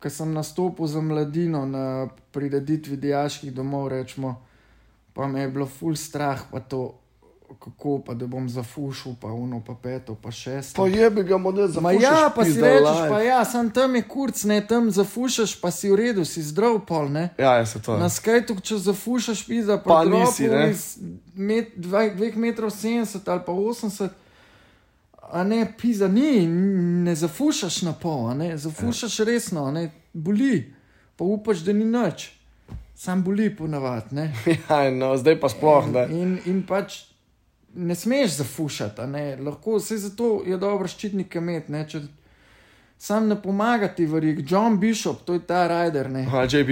[0.00, 4.38] ko sem nastopil za mladino na prireditvi diaških domov, rečemo,
[5.12, 6.96] pa me je bilo ful strah, pa to,
[7.54, 10.82] kako pa da bom zafušil, pa uno, pa peto, pa šesto.
[10.82, 13.96] Pa je bi ga model za Ma ja, pa si rečeš, pa ja, sam tam
[13.96, 17.28] je kurc, ne, tam zafušaš, pa si v redu, si zdrav pol, ne.
[17.38, 17.98] Ja, je se to.
[17.98, 20.70] Na skajtu, če zafušaš pizza, pa, Pa pa nisi, ne.
[20.70, 20.98] iz
[21.34, 24.08] met, dva, dveh metrov 70 ali pa 80,
[25.32, 26.46] a ne, pizza ni,
[27.04, 30.74] ne zafušaš na pol, ne, zafušaš resno, a ne, boli,
[31.16, 32.32] pa upaš, da ni nič.
[32.98, 34.32] Sam boli ponavadi, ne.
[34.70, 36.06] Ja, no, zdaj pa sploh, da.
[36.10, 37.08] In, in pač
[37.74, 39.36] ne smeš zafušati, ne?
[39.36, 41.72] lahko se zato je dobro ščitnike imeti.
[41.72, 42.00] ne, če
[42.98, 46.10] Sam ne pomaga ti varik, John Bishop, to je ta rider.
[46.10, 46.70] Ne, Aha, JB.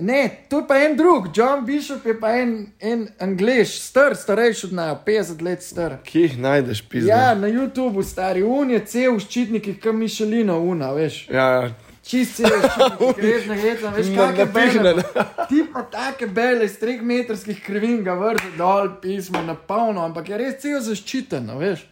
[0.00, 4.66] ne to je pa en drug, John Bishop je pa en, en angliš, star, starejši
[4.66, 5.96] od nas, 50 let star.
[6.04, 7.12] Kje jih najdeš, pizda?
[7.12, 11.28] Ja, na YouTubu stari, un je cel v ščitnikih, kam Mišelino, una, veš.
[11.30, 11.74] ja, ja.
[12.08, 15.04] Čist cel ščitnik, res ne gledam, veš, kakšne bele.
[15.50, 20.30] Ti pa take bele iz 3 metrskih krivin ga vrže dol, pismo na polno, ampak
[20.32, 21.84] je res cel zaščiten, veš.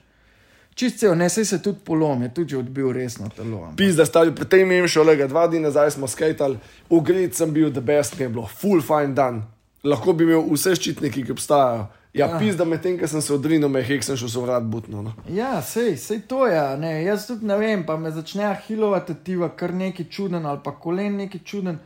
[0.77, 3.62] Čist cel, ne, sej se tudi polom, je tudi odbil resno telo.
[3.77, 6.61] Pizda, stari, pri tem imam še olega, dva dni nazaj smo skajtali,
[6.93, 9.45] ugred sem bil, the best mi je bilo, full fine dan.
[9.85, 11.87] Lahko bi imel vse ščitniki, ki obstajajo.
[12.17, 12.39] Ja, Ja.
[12.39, 15.03] pizda, medtem ko sem se odrinil, me je hek sem šel so vrat butno.
[15.03, 15.12] No.
[15.29, 19.49] Ja, sej, sej to je, ne, jaz tudi ne vem, pa me začne hilovati tiva,
[19.49, 21.79] kar neki čuden ali pa kolen neki čuden.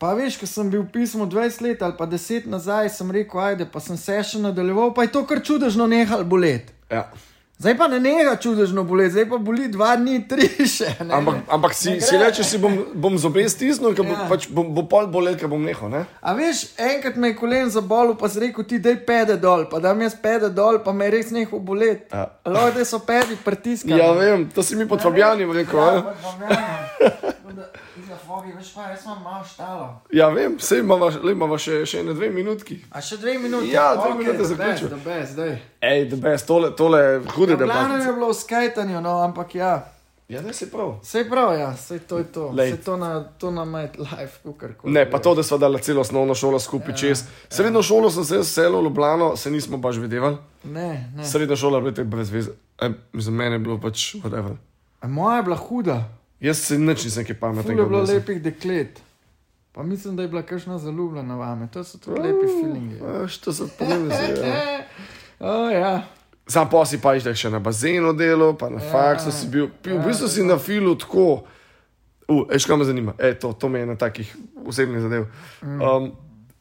[0.00, 3.66] Pa veš, ko sem bil pismo 20 let ali pa 10 nazaj, sem rekel, ajde,
[3.72, 6.72] pa sem se še nadaljeval, pa je to kar čudežno nehal boleti.
[6.90, 7.06] Ja.
[7.60, 10.94] Zdaj pa ne neha čudežno boleti, zdaj pa boli dva dni, tri še.
[11.02, 11.42] Ne, Ampak, ne.
[11.46, 12.24] ampak si, Ne si gre.
[12.24, 14.24] rečeš, si bom, bom zobe stisnil, ker bo, Ja.
[14.24, 15.90] pač bo, bo pol bolel, ker bom nehal.
[15.90, 16.06] Ne?
[16.20, 19.76] A veš, enkrat me je kolen zabolel, pa si rekel, ti daj pede dol, pa
[19.78, 22.08] da mi jaz pede dol, pa me je res nehal boleti.
[22.08, 22.32] Ja.
[22.42, 24.00] Da so pedi pritiskali.
[24.00, 25.76] Ja, vem, to si mi pod Fabjanim rekel.
[25.76, 27.89] Ja, pod Fabjanom.
[28.26, 30.00] Fogi, veš pa, jaz imam malo štalo.
[30.12, 32.80] ja vem, vse imamo, le imamo še, še ene dve minutki.
[32.90, 33.72] A še dve minuti?
[33.72, 35.38] Ja, dve Okej, minute the best, the best.
[35.80, 38.06] Ej, the best, tole, tole je hude glavnem debate.
[38.06, 39.72] je bilo v skajtanju, no, ampak ja.
[40.30, 41.00] Ja, ne si prav.
[41.02, 42.50] Sej prav, ja, sej to je to.
[42.54, 42.70] Lej.
[42.70, 44.92] Sej to na, to na Might Life, kukarkoli.
[44.94, 47.24] Ne, pa to, da smo dali celo osnovno šolo skupaj ja, čez.
[47.48, 50.36] Srednjo šolo sem se selil v Ljubljano, se nismo baš videli.
[50.64, 51.24] Ne, ne.
[51.26, 52.54] Srednja šola je bila tako brez veze.
[52.78, 54.54] E, za mene je bilo pač whatever.
[55.00, 55.98] A moja je bila huda.
[56.40, 57.82] Jaz se nič nisem kaj pametnega.
[57.82, 58.16] je bilo obnesel.
[58.16, 59.00] lepih deklet.
[59.72, 61.68] Pa mislim, da je bila kakšna zaljubljena vame.
[61.68, 62.96] To so tudi lepi feelingi.
[62.96, 64.86] A, Što so pomembne zadeve.
[65.40, 66.02] O, ja.
[66.46, 69.70] Sam pa si pa išel še na bazenu delo, pa na Ja, faksu si bil.
[69.80, 70.48] V ja, bistvu si tako.
[70.48, 71.44] na filu tako.
[72.28, 73.14] Uh, Eš, kaj me zanima?
[73.18, 74.28] E, to, to me je na takih
[74.60, 75.24] osebnih zadev.
[75.62, 75.80] Mm.
[75.80, 76.10] Um,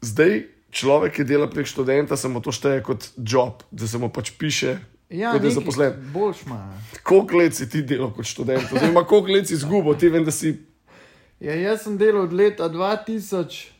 [0.02, 4.08] zdaj, človek, ki dela prek študenta, se mu to šteje kot job, da se mu
[4.10, 4.78] pač piše,
[5.10, 5.94] Ja, kot je zaposlen.
[7.04, 10.32] Koliko let si ti delal kot študent, oziroma koliko let si izgubil, ti vem, da
[10.32, 10.54] si.
[11.40, 13.80] Ja, jaz sem delal od leta 2000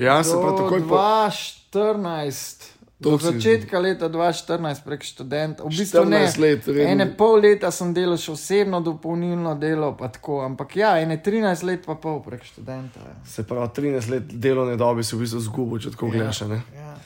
[0.00, 0.96] Ja, se pa takoj po.
[0.96, 2.64] 2014.
[2.98, 5.62] Do začetka leta 2014 prek študenta.
[5.62, 6.26] V bistvu ne.
[6.26, 6.68] 14 let.
[6.68, 11.62] Ene pol leta sem delal še osebno dopolnilno delo, pa tako, ampak ja, ene 13
[11.62, 12.98] let pa pol prek študenta.
[12.98, 16.42] Ja, Se pravi, 13 let delovne dobe si v bistvu izgubil, če tako gledaš.
[16.42, 16.58] a ne?
[16.74, 16.88] ja.
[16.90, 16.96] Ja.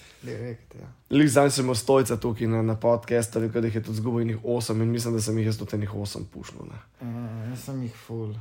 [1.11, 4.39] Lik zdaj sem imel stojca tukaj na, na podcastu, da jih je tudi zgubil enih
[4.45, 6.63] 8 in mislim, da sem jih jaz tudi enih 8 pušnil.
[6.65, 6.79] ne.
[7.01, 8.35] Uh, jaz sem jih full.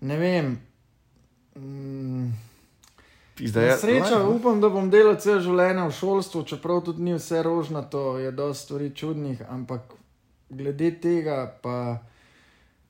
[0.00, 0.58] Ne vem.
[1.56, 2.32] Mm,
[3.34, 4.30] Pizda, Na ja, srečo, lajno.
[4.30, 8.64] upam, da bom delal cel življenje v šolstvu, čeprav tudi ni vse rožnato, je dosti
[8.64, 9.80] stvari čudnih, ampak
[10.50, 11.98] glede tega pa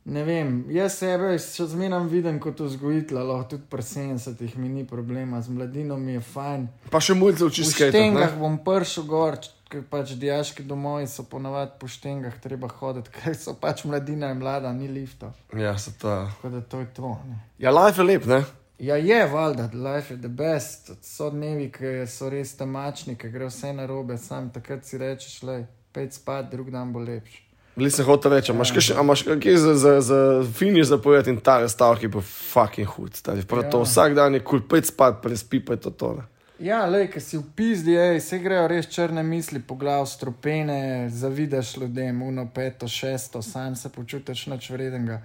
[0.04, 0.64] ne vem.
[0.70, 5.48] Jaz sebe še zmeraj vidim kot vzgojitelj, lahko tudi pri 70-ih mi ni problema, z
[5.54, 6.68] mladino mi je fajn.
[6.90, 7.90] Pa še mulce V učiš skate.
[7.92, 9.38] štengah bom pršel gor,
[9.72, 14.42] ker pač diaški domovi so ponavadi po štengah treba hoditi, ker so pač mladina in
[14.42, 15.32] mlada, ni lifta.
[15.56, 16.26] Ja, se ta.
[16.36, 17.14] Tako da to je to.
[17.28, 17.38] Ne.
[17.58, 18.42] Ja, life je lep, ne?
[18.82, 20.90] Ja, je valjda, life is the best.
[21.06, 25.42] So dnevi, ki so res temačni, ki gre vse na robe, sam takrat si rečeš,
[25.46, 25.60] le,
[25.94, 27.51] pet spat, drug dan bo lepši.
[27.76, 30.18] Bili se hotel reči, imaš kaj, še- a imaš kaj za, za, za
[30.54, 33.16] finiš zapovedati in ta stavek je pa fucking hud.
[33.26, 33.70] Ja.
[33.70, 36.22] to vsak dan je kul, cool, pet spat, prespi pa je to tole.
[36.58, 41.08] Ja, le, ki si v pizdi, ej, se grejo res črne misli po glavu, stropene,
[41.10, 45.22] zavidaš ljudem, uno, peto, šesto, sam se počutiš nič vredenega.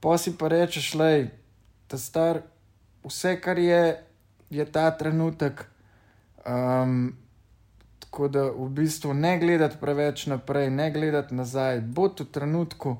[0.00, 1.30] Pa si pa rečeš, le,
[1.86, 2.40] ta star,
[3.04, 4.00] vse, kar je,
[4.50, 5.66] je ta trenutek.
[6.42, 7.14] Um,
[8.16, 12.94] Tako da v bistvu ne gledati preveč naprej, ne gledati nazaj, bo v trenutku,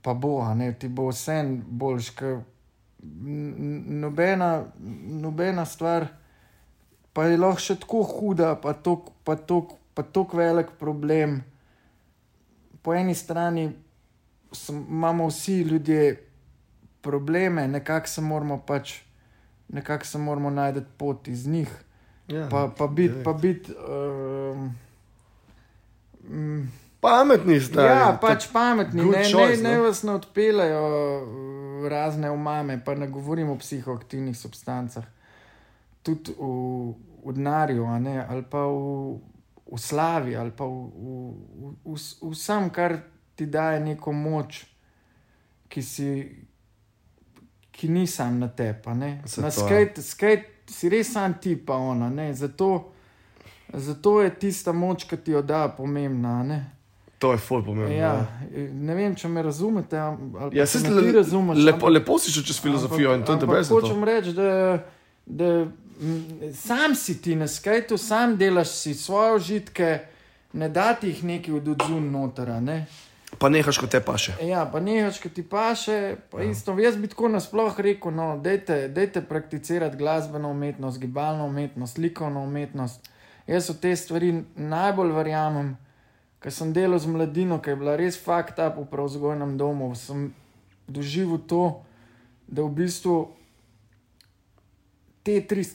[0.00, 1.36] pa bo, ne ti bo vse
[1.68, 2.08] boljš,
[4.00, 4.64] nobena,
[5.20, 6.06] nobena stvar
[7.12, 11.42] pa je lahko še tako huda, pa tako pa tok, pa tok velik problem.
[12.82, 13.68] Po eni strani
[14.52, 16.16] sem, imamo vsi ljudje
[17.04, 19.02] probleme, nekako se moramo pač,
[19.68, 21.68] nekako se moramo najti pot iz njih.
[22.32, 23.72] Ja, Pa, pa biti, pa biti.
[23.88, 24.74] Um,
[26.28, 26.68] mm,
[27.00, 27.82] Pametni ste.
[27.82, 33.08] ja, pač pametni, ne, choice, ne, ne vas ne odpeljajo uh, razne umame, pa ne
[33.10, 35.04] govorim o psihoaktivnih substancah.
[36.02, 39.18] Tudi v, v denarju, a ne, ali pa v,
[39.66, 41.18] v slavi, ali pa v, v,
[41.58, 42.96] v, v, v vsem, kar
[43.34, 44.62] ti daje neko moč,
[45.68, 46.08] ki, si,
[47.74, 48.50] ki ni sam na.
[48.54, 52.10] Saj Na skate, skate si res sam ti, pa ona.
[52.10, 52.34] Ne?
[52.34, 52.92] Zato,
[53.72, 56.42] zato je tista moč, ki ti jo da, pomembna.
[56.42, 56.60] Ne?
[57.18, 57.94] To je ful pomembno.
[57.94, 58.26] Ja,
[58.72, 59.96] ne vem, če me razumete.
[59.96, 61.58] Ja, me le- razumeš.
[61.58, 63.80] lepo, ampak- lepo si šel čez filozofijo in to je ampak dobro.
[63.80, 64.78] Hočem reči, da,
[65.26, 65.66] da
[66.52, 69.98] sam si ti na skajtu, sam delaš si svoje užitke,
[70.52, 72.60] ne da ti jih neki od odzun notara.
[72.60, 72.86] Ne?
[73.42, 74.36] Pa nehaš, ko te paše.
[74.46, 76.14] Ja, pa nehaš, ki ti paše.
[76.30, 76.50] Pa ja.
[76.50, 82.44] isto, jaz bi tako nasploh rekel, no, dejte, dejte prakticirati glasbeno umetnost, gibalno umetnost, likovno
[82.46, 83.10] umetnost.
[83.50, 85.74] Jaz v te stvari najbolj verjamem,
[86.38, 89.90] ker sem delal z mladino, ki je bila res fakt up v pravzgojnem domu.
[89.98, 90.30] Sem
[90.86, 91.82] doživel to,
[92.46, 93.16] da v bistvu
[95.26, 95.66] te tri,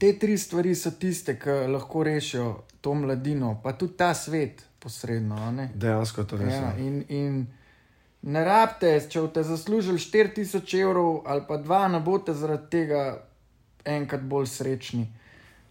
[0.00, 5.68] te tri stvari so tiste, ki lahko rešijo to mladino, pa tudi ta svet posredno.
[5.74, 6.52] Dejansko je to res.
[6.52, 7.46] Ja, Ja, in, in
[8.22, 13.04] ne rabite, če boste zaslužili 4000 evrov ali pa dva, ne boste zaradi tega
[13.84, 15.08] enkrat bolj srečni.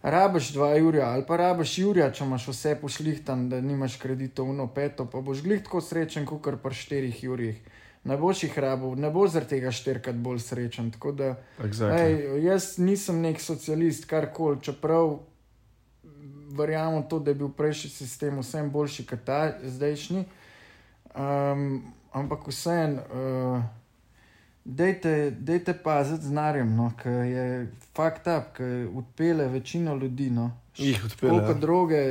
[0.03, 4.67] Rabiš dva Jurja ali pa rabiš Jurja, če imaš vse pošlihtan, da nimaš kreditov v
[4.75, 7.61] peto, pa boš glih tako srečen, kot kar pri štirih Jurjih.
[8.03, 10.91] Ne boš jih rabil, ne boš zaradi tega štirikrat bolj srečen.
[10.91, 11.29] Tako da,
[11.63, 12.01] exactly.
[12.03, 15.21] Ej, jaz nisem nek socialist, karkoli, čeprav
[16.57, 20.25] verjamem to, da je bil prejšnji sistem vsem boljši kot ta zdajšnji.
[21.13, 23.63] Um, ampak vseeno, uh,
[24.65, 27.47] dejte, dejte paziti z narjem, no, ki je
[27.95, 30.29] fakt up, ki odpele večino ljudi.
[30.29, 30.51] No.
[30.77, 31.59] Jih odpelje, Koliko ja.
[31.59, 32.03] droge.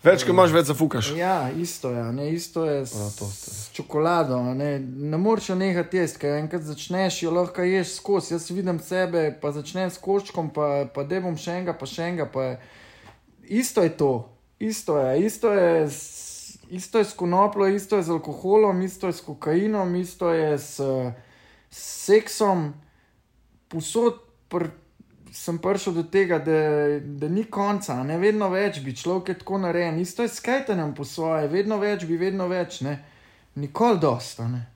[0.00, 1.10] Več, ko imaš, več zafukaš.
[1.12, 3.50] Ja, isto je, ne, isto je s, A, to ste.
[3.52, 4.38] s čokolado.
[4.56, 8.32] Ne, ne moreš jo nehati jesti, ker enkrat začneš, jo lahko ješ skozi.
[8.34, 12.08] Jaz vidim sebe, pa začnem s koščkom, pa, pa da bom še enega, pa še
[12.08, 12.30] enega.
[12.32, 12.56] Pa je.
[13.60, 14.12] Isto je to,
[14.58, 15.70] isto je, isto je.
[15.90, 16.26] S,
[16.70, 20.78] Isto je s konopljo, isto je z alkoholom, isto je s kokainom, isto je s,
[21.66, 22.68] s seksom.
[23.66, 24.68] Posod pr,
[25.32, 26.58] sem prišel do tega, da,
[27.00, 29.98] da ni konca, ne vedno več bi človek tako narejen.
[29.98, 32.98] Isto je s kajtanjem po svoje, vedno več bi, vedno več, ne.
[33.54, 34.48] Nikoli dosta.
[34.48, 34.66] Ne.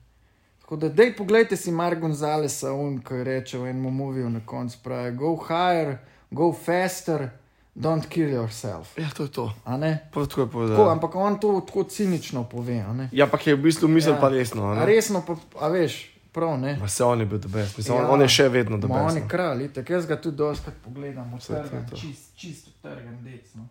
[0.61, 4.77] Tako da, dej, poglejte si Mark Gonzalesa, un, ki reče v enem moviju na koncu:
[4.83, 5.97] pravi, go higher,
[6.31, 7.29] go faster,
[7.75, 8.97] don't kill yourself.
[8.97, 9.53] Ja, to je to.
[9.63, 10.09] A ne?
[10.11, 10.89] Prav tako je Tako, povedal.
[10.89, 12.79] ampak on to tako cinično pove.
[12.79, 13.09] a ne.
[13.11, 14.19] Ja, pa je v bistvu misel Ja.
[14.21, 14.71] pa resno.
[14.71, 16.75] a resno pa, a veš, prav ne.
[16.75, 18.01] Ma se on je bil debes, mislim, Ja.
[18.01, 19.29] on, on je še vedno Ma on je debes.
[19.29, 23.47] kralj, tako jaz ga tudi doskrat pogledam, odtrgan, čist, čisto trgan dec.
[23.53, 23.67] No.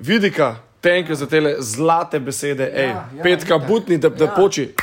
[0.00, 3.66] Vidika, tenke za te zlate besede, ej, Ja, ja, petka itak.
[3.66, 4.30] butni, da, da Ja.
[4.32, 4.74] poči.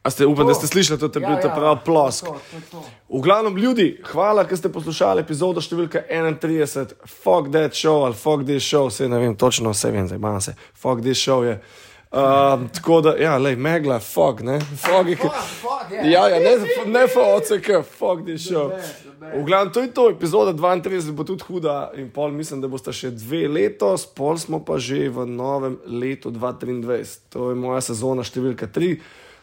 [0.00, 0.54] A ste, upam, da To.
[0.56, 2.24] ste slišali, to je bil Ja, ta ja, prav plosk.
[2.24, 2.36] to,
[2.70, 2.84] to.
[3.10, 8.44] V glavnem, ljudi, hvala, ker ste poslušali epizodo številka 31, Fuck That Show ali Fuck
[8.44, 11.60] This Show, vse ne vem, točno vse vem, zdaj imam se, Fuck This Show je.
[12.10, 16.12] Um, tako da, ja, lej, megla, fuck, ne, fuck, je, Fuck, fuck, yeah.
[16.12, 16.54] ja, ja, ne,
[16.86, 17.68] ne FOCK,
[18.24, 19.34] best, the best.
[19.34, 22.94] V glavnem, to je to, epizoda 32 bo tudi huda in pol mislim, da boste
[22.96, 27.18] še dve letos, pol smo pa že v novem letu 2023.
[27.36, 28.96] To je moja sezona številka 3.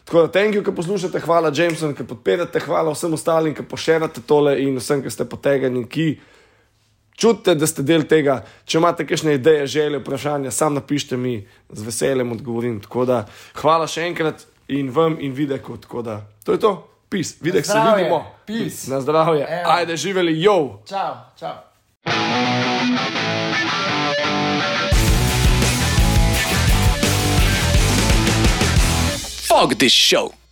[0.06, 4.26] Tako da, thank you, ki poslušate, hvala Jameson, ki podpirate, hvala vsem ostalim, ki poširate
[4.26, 6.16] tole in vsem, ki ste potegani, ki
[7.16, 8.42] čutite, da ste del tega.
[8.64, 11.38] Če imate kakšne ideje, želje, vprašanja, sam napišite mi,
[11.70, 12.80] z veseljem odgovorim.
[12.84, 13.22] Tako da,
[13.60, 15.76] hvala še enkrat in vam in videku.
[15.76, 16.74] Tako da, to je to,
[17.08, 18.24] pis, videk se vidimo.
[18.46, 18.90] peace.
[18.90, 19.70] Na zdravje, Evo.
[19.70, 20.82] ajde živeli, jo!
[20.88, 21.56] Čau, čau.
[29.48, 30.45] Fuck this show.